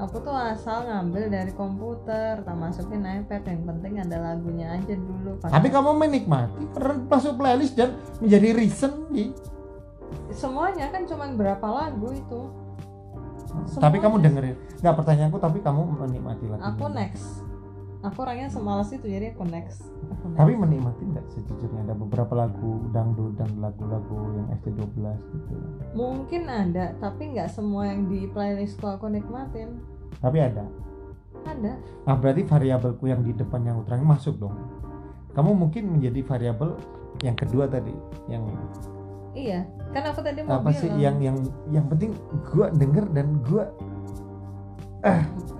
[0.00, 5.36] aku tuh asal ngambil dari komputer tak masukin iPad yang penting ada lagunya aja dulu
[5.44, 6.62] tapi kamu menikmati
[7.06, 9.30] masuk playlist dan menjadi reason di
[10.30, 12.40] semuanya kan cuma berapa lagu itu.
[13.82, 14.26] Tapi kamu Semuanya.
[14.30, 14.56] dengerin.
[14.78, 17.42] Nggak pertanyaanku tapi kamu menikmati lagu aku next
[18.00, 19.84] aku orangnya semalas itu jadi aku next.
[20.12, 20.38] Aku next.
[20.40, 21.80] tapi menikmati nggak sejujurnya?
[21.88, 25.52] Ada beberapa lagu dangdut dan lagu-lagu yang ST12 gitu.
[25.92, 29.80] Mungkin ada tapi nggak semua yang di playlistku aku nikmatin.
[30.20, 30.64] Tapi ada.
[31.44, 31.72] Ada.
[32.04, 34.56] Ah berarti variabelku yang di depan yang utang masuk dong.
[35.32, 36.76] Kamu mungkin menjadi variabel
[37.20, 37.92] yang kedua tadi,
[38.32, 38.42] yang
[39.30, 39.62] iya
[39.94, 40.80] kan aku tadi mau apa bilang.
[40.82, 41.36] sih yang yang
[41.70, 42.10] yang penting
[42.50, 43.64] gua denger dan gua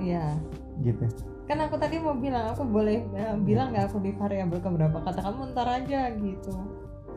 [0.02, 0.34] iya.
[0.82, 1.06] gitu.
[1.50, 5.18] Kan aku tadi mau bilang aku boleh eh, bilang nggak aku di variabel keberapa kata
[5.18, 6.54] kamu ntar aja gitu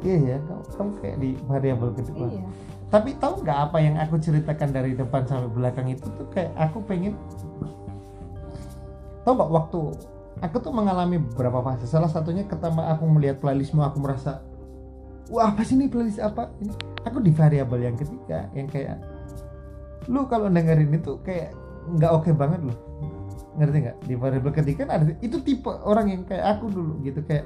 [0.03, 2.27] Iya ya, kamu, kamu kayak di variabel kedua.
[2.27, 2.43] iya
[2.91, 6.83] Tapi tahu nggak apa yang aku ceritakan dari depan sampai belakang itu tuh kayak aku
[6.83, 7.15] pengen
[9.23, 9.79] tahu nggak waktu
[10.43, 11.87] aku tuh mengalami beberapa fase.
[11.87, 14.43] Salah satunya ketika aku melihat playlistmu aku merasa
[15.31, 16.75] wah apa sih ini playlist apa ini?
[17.07, 18.99] Aku di variabel yang ketiga yang kayak
[20.11, 21.55] lu kalau dengerin itu kayak
[21.95, 22.77] nggak oke banget loh
[23.59, 23.97] ngerti nggak?
[24.05, 27.21] Di variabel ketiga kan ada itu tipe orang yang kayak aku dulu gitu.
[27.25, 27.45] Kayak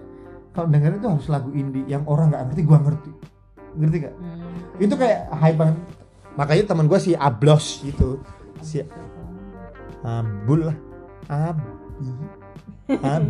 [0.55, 3.11] kalau dengerin itu harus lagu indie yang orang nggak ngerti gua ngerti.
[3.77, 4.15] Ngerti nggak?
[4.17, 4.83] Hmm.
[4.83, 5.77] itu kayak hype banget.
[6.37, 8.21] Makanya teman gue si Ablos gitu.
[8.61, 8.77] Si
[10.05, 10.77] Abul lah.
[11.27, 11.65] Abi
[13.01, 13.25] Ab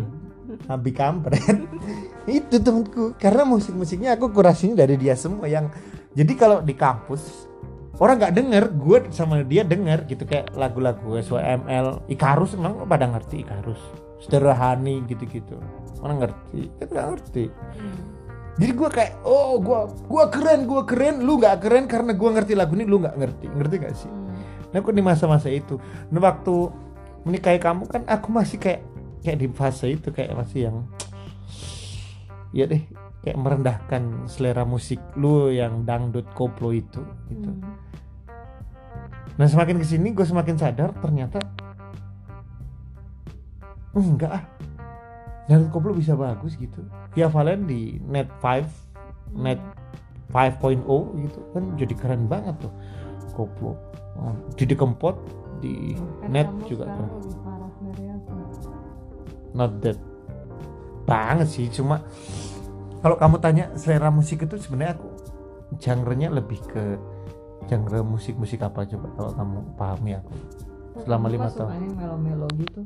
[0.68, 1.40] Abi kampret.
[2.28, 5.72] Itu temanku karena musik-musiknya aku kurasinya dari dia semua yang
[6.12, 7.47] jadi kalau di kampus
[7.98, 13.42] orang nggak denger gue sama dia denger gitu kayak lagu-lagu SWML Ikarus emang pada ngerti
[13.42, 13.80] Ikarus?
[14.18, 15.58] Sederhani gitu-gitu.
[16.02, 16.70] Orang ngerti?
[16.78, 17.44] Kan nggak ngerti.
[17.50, 18.00] Hmm.
[18.58, 19.80] jadi gue kayak oh gue
[20.10, 21.22] gua keren gue keren.
[21.22, 23.46] Lu nggak keren karena gue ngerti lagu ini lu nggak ngerti.
[23.46, 24.10] Ngerti gak sih?
[24.10, 24.34] Hmm.
[24.74, 25.78] nah aku di masa-masa itu?
[26.10, 26.54] Nah waktu
[27.22, 28.82] menikahi kamu kan aku masih kayak
[29.22, 30.76] kayak di fase itu kayak masih yang
[32.54, 32.80] ya deh
[33.22, 37.50] kayak merendahkan selera musik lu yang dangdut koplo itu gitu.
[37.50, 37.74] Hmm.
[39.34, 41.42] nah semakin ke sini gue semakin sadar ternyata
[43.94, 44.44] enggak ah.
[45.48, 46.84] Dangdut koplo bisa bagus gitu.
[47.16, 48.68] Via Valen di net 5
[49.40, 49.56] net
[50.28, 50.84] 5.0
[51.24, 52.72] gitu kan jadi keren banget tuh
[53.32, 53.72] koplo.
[54.58, 55.16] Didi Kempot
[55.64, 57.04] di Kan net juga aku.
[59.56, 59.98] Not that
[61.08, 62.04] banget sih cuma
[62.98, 65.08] kalau kamu tanya selera musik itu sebenarnya aku
[65.78, 66.98] genre-nya lebih ke
[67.68, 70.34] genre musik-musik apa coba kalau kamu pahami aku?
[70.98, 71.68] Selama Aku lima tahun.
[71.70, 72.80] sukanya melo-melo gitu.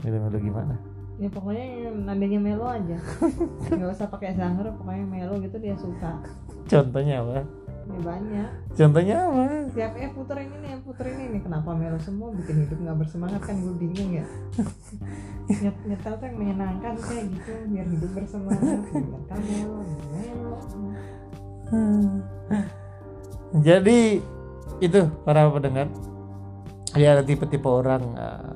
[0.00, 0.74] Melo-melo gimana?
[1.14, 2.98] Ya pokoknya yang nadanya melo aja.
[3.70, 6.22] Nggak usah pakai genre pokoknya melo gitu dia suka.
[6.64, 7.44] Contohnya apa
[7.84, 8.48] ya banyak.
[8.74, 9.42] Contohnya apa?
[9.74, 13.40] Tiap eh puterin ini ya puterin ini kenapa melo semua bikin hidup nggak bersemangat?
[13.44, 14.26] Kan gue bingung ya.
[15.48, 18.80] Nyet nyetel tuh yang menyenangkan kayak gitu biar hidup bersemangat.
[18.92, 19.78] Nyetel melo
[20.12, 20.54] melo
[23.54, 23.98] jadi
[24.82, 25.88] itu para pendengar.
[26.94, 28.54] Ya ada tipe-tipe orang uh,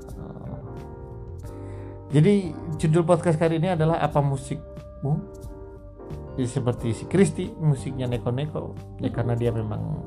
[2.09, 5.21] jadi judul podcast kali ini adalah apa musikmu
[6.39, 10.07] ya, seperti si Kristi musiknya neko-neko ya karena dia memang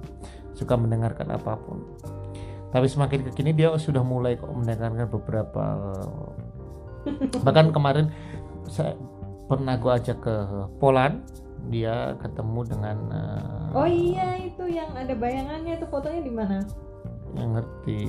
[0.55, 1.83] suka mendengarkan apa pun.
[2.71, 5.65] Tapi semakin kekini dia sudah mulai kok mendengarkan beberapa
[7.45, 8.07] bahkan kemarin
[8.71, 8.95] saya
[9.51, 10.35] pernah gue ajak ke
[10.79, 11.19] Poland
[11.69, 16.57] dia ketemu dengan uh, oh iya itu yang ada bayangannya itu fotonya di mana?
[17.37, 17.99] Yang ngerti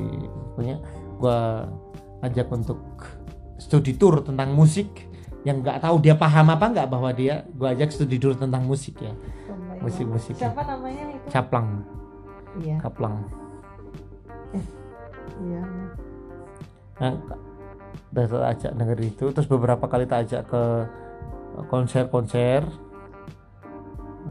[0.55, 0.77] pokoknya
[1.21, 1.69] gua
[2.25, 2.81] ajak untuk
[3.61, 5.12] studi tour tentang musik
[5.43, 8.99] yang nggak tahu dia paham apa nggak bahwa dia gua ajak studi tour tentang musik
[9.03, 9.11] ya.
[9.51, 9.83] Oh my God.
[9.91, 11.27] musik-musik siapa namanya itu?
[11.31, 11.69] Caplang.
[12.63, 12.77] Iya.
[12.79, 13.17] Kaplang
[15.43, 15.65] iya.
[17.01, 17.15] Nah,
[18.13, 20.63] udah tak ajak denger itu terus beberapa kali tak ajak ke
[21.73, 22.63] konser-konser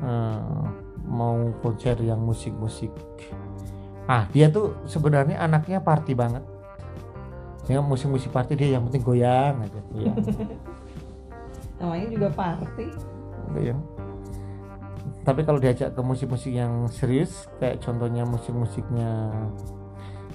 [0.02, 0.64] Eh,
[1.06, 2.90] mau konser yang musik-musik.
[4.10, 6.42] Ah dia tuh sebenarnya anaknya party banget.
[7.68, 10.18] Sehingga musik-musik party dia yang penting goyang aja goyang
[11.82, 12.86] namanya juga party.
[13.52, 13.82] Goyang
[15.22, 19.30] tapi kalau diajak ke musik-musik yang serius kayak contohnya musik-musiknya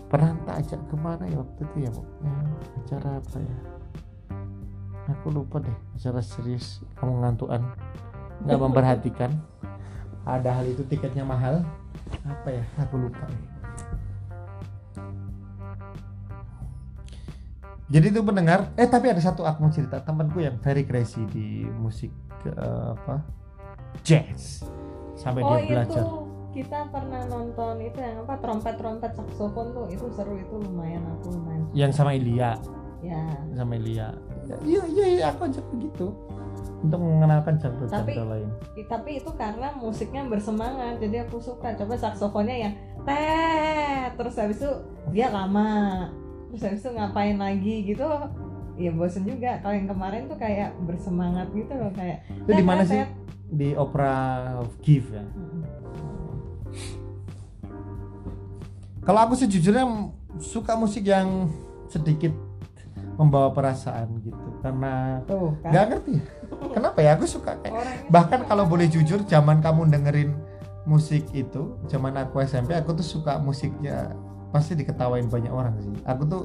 [0.06, 2.34] pernah tak ajak ke mana ya waktu itu ya pokoknya
[2.78, 3.58] acara apa ya?
[5.10, 7.62] Aku lupa deh acara serius kamu ngantuan
[8.46, 9.30] nggak memperhatikan.
[10.22, 11.66] Ada hal itu tiketnya mahal.
[12.22, 12.62] Apa ya?
[12.86, 13.55] Aku lupa nih
[17.86, 21.62] jadi itu pendengar eh tapi ada satu aku mau cerita temanku yang very crazy di
[21.78, 22.10] musik
[22.44, 23.22] eh, apa
[24.02, 24.66] jazz.
[25.16, 26.02] Sampai oh dia belajar.
[26.04, 26.04] itu
[26.52, 31.36] kita pernah nonton itu yang apa trompet trompet saksofon tuh itu seru itu lumayan aku
[31.36, 32.56] lumayan yang sama Ilya
[33.00, 33.22] ya.
[33.56, 34.08] Sama Ilya
[34.64, 36.12] iya iya iya aku ajak begitu.
[36.76, 38.48] Untuk mengenalkan genre Tapi- genre lain.
[38.88, 41.72] tapi itu karena musiknya bersemangat jadi aku suka.
[41.76, 42.74] Coba saksofonnya yang
[43.06, 44.70] teh terus habis itu
[45.14, 46.08] dia lama
[46.50, 48.06] terus habis itu ngapain lagi gitu
[48.76, 49.58] ya bosen juga.
[49.64, 53.02] Kalau yang kemarin tuh kayak bersemangat gitu loh kayak itu di mana sih?
[53.46, 54.14] di opera
[54.82, 55.24] Give ya.
[59.06, 60.10] Kalau aku sejujurnya m-
[60.42, 61.46] suka musik yang
[61.86, 62.34] sedikit
[63.16, 64.46] membawa perasaan gitu.
[64.60, 65.70] Karena kan?
[65.72, 66.14] nggak ngerti.
[66.74, 67.14] Kenapa ya?
[67.14, 70.30] Aku suka kayak Orangnya bahkan kalau boleh jujur zaman kamu dengerin
[70.86, 74.14] musik itu zaman aku SMP aku tuh suka musiknya
[74.50, 75.92] pasti diketawain banyak orang sih.
[76.06, 76.42] Aku tuh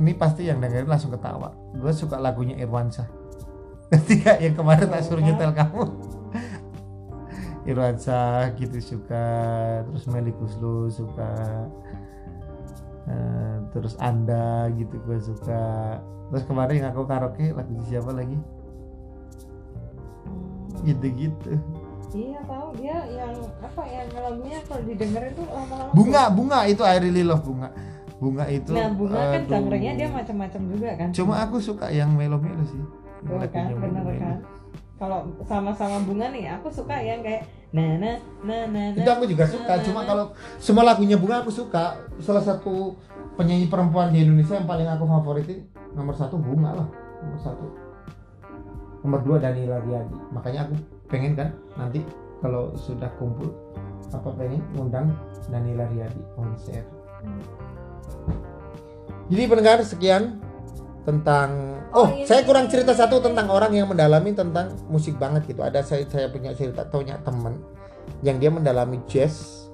[0.00, 1.52] ini pasti yang dengerin langsung ketawa.
[1.76, 3.08] Gue suka lagunya Irwansyah
[3.92, 5.84] ketika yang kemarin tak suruh nyetel kamu.
[7.70, 9.26] Irwansyah gitu suka
[9.86, 11.30] terus Meli Guslo suka
[13.02, 15.98] Eh, terus Anda gitu gue suka.
[16.30, 18.38] Terus kemarin yang aku karaoke lagu siapa lagi?
[20.72, 20.88] Hmm.
[20.88, 21.62] gitu-gitu
[22.12, 26.96] iya tahu dia yang apa yang lagunya kalau didengerin tuh lama-lama bunga bunga itu I
[27.00, 27.68] really love bunga.
[28.22, 29.50] Bunga itu nah bunga kan aduh.
[29.50, 31.08] genre-nya dia macam-macam juga kan.
[31.10, 32.82] Cuma aku suka yang melo-melo sih.
[33.26, 33.74] Tuh kan?
[33.74, 34.38] Lagunya bener kan?
[35.02, 37.42] kalau sama-sama bunga nih aku suka yang kayak
[37.74, 38.14] nah nah
[38.46, 39.82] nah nah itu aku juga suka.
[39.82, 40.30] cuma kalau
[40.62, 41.98] semua lagunya bunga aku suka.
[42.22, 42.94] Salah satu
[43.34, 45.66] penyanyi perempuan di Indonesia yang paling aku favoritin
[45.98, 46.88] nomor satu bunga lah.
[47.18, 47.81] Nomor satu
[49.02, 50.74] nomor dua Danila Riyadi makanya aku
[51.10, 52.00] pengen kan nanti
[52.42, 53.50] kalau sudah kumpul
[54.14, 55.10] apa pengen ngundang
[55.50, 56.82] Danila Riyadi konser
[59.30, 60.42] jadi pendengar sekian
[61.02, 65.50] tentang oh, Oh, ini- saya kurang cerita satu tentang orang yang mendalami tentang musik banget
[65.50, 65.60] gitu.
[65.60, 67.58] Ada saya saya punya cerita punya teman
[68.22, 69.66] yang dia mendalami jazz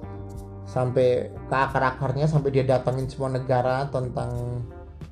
[0.65, 4.61] sampai ke akar-akarnya sampai dia datangin semua negara tentang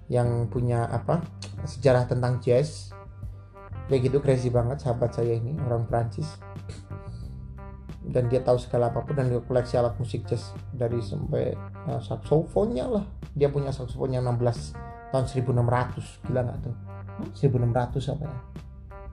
[0.07, 1.21] yang punya apa
[1.65, 2.93] sejarah tentang jazz
[3.87, 6.27] kayak gitu crazy banget sahabat saya ini orang Prancis
[8.07, 11.51] dan dia tahu segala apa pun dan dia koleksi alat musik jazz dari sampai
[11.91, 13.05] uh, saksofonnya lah.
[13.35, 16.75] Dia punya saksofonnya 16 tahun 1600 gila nggak tuh?
[17.35, 18.37] 1600 apa ya?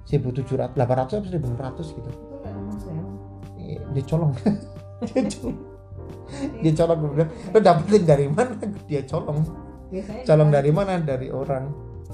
[0.05, 2.11] 1700 800 apa 1600 gitu.
[2.47, 2.53] Ya
[3.65, 4.33] Iya, dia colong.
[5.11, 5.57] Dia colong.
[6.63, 8.55] Dia colong gue bilang lo dapetin dari mana?
[8.87, 9.39] Dia colong.
[10.23, 11.03] Colong dari mana?
[11.03, 11.65] Dari orang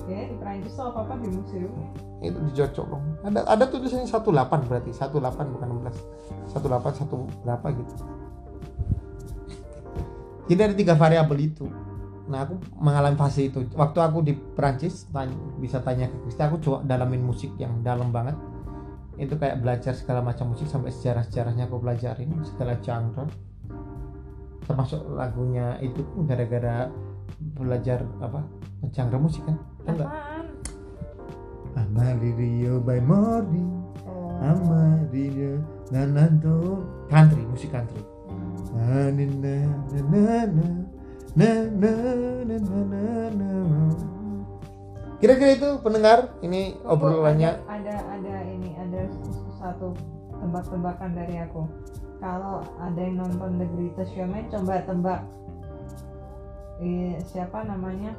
[0.09, 1.73] ya di Perancis tuh apa apa di museum
[2.21, 3.05] itu dicocok dong.
[3.25, 5.17] Ada ada tulisannya 18 berarti 18
[5.57, 5.69] bukan
[6.53, 7.95] 16 18 satu berapa gitu.
[10.51, 11.67] Jadi ada tiga variabel itu.
[12.31, 13.65] Nah aku mengalami fase itu.
[13.73, 18.11] Waktu aku di Perancis tanya, bisa tanya ke Kristi aku coba dalamin musik yang dalam
[18.11, 18.35] banget.
[19.17, 23.25] Itu kayak belajar segala macam musik sampai sejarah-sejarahnya aku pelajarin segala genre.
[24.67, 26.91] Termasuk lagunya itu gara-gara
[27.39, 28.43] belajar apa?
[28.91, 29.57] Genre musik kan?
[29.87, 30.11] Enggak
[31.79, 33.71] Amarillo by morning.
[34.05, 34.35] Oh.
[34.43, 35.63] Amarillo
[35.95, 36.83] nananto.
[37.07, 38.03] Country musik country.
[38.75, 39.55] Na na na
[40.11, 40.69] na na
[41.37, 43.51] na na na na na
[45.21, 47.61] kira-kira itu pendengar ini obrolannya?
[47.69, 49.05] ada, ada ini ada
[49.61, 49.93] satu
[50.41, 51.69] tebak-tebakan dari aku.
[52.21, 55.21] Kalau ada yang nonton The Greatest Showman coba tebak
[57.25, 58.13] siapa namanya?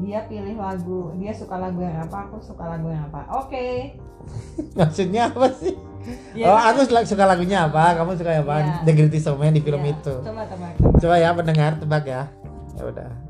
[0.00, 3.28] Dia pilih lagu dia suka lagu yang apa aku suka lagu yang apa.
[3.36, 3.94] Oke.
[4.78, 5.76] Maksudnya apa sih?
[6.32, 7.92] Ya, oh aku suka- lagunya apa?
[8.00, 8.56] Kamu suka apa?
[8.64, 8.74] Iya.
[8.88, 10.14] The Greatest Showman di film Ya, itu.
[10.24, 12.22] Coba tebak coba ya pendengar tebak ya.
[12.80, 13.29] Ya udah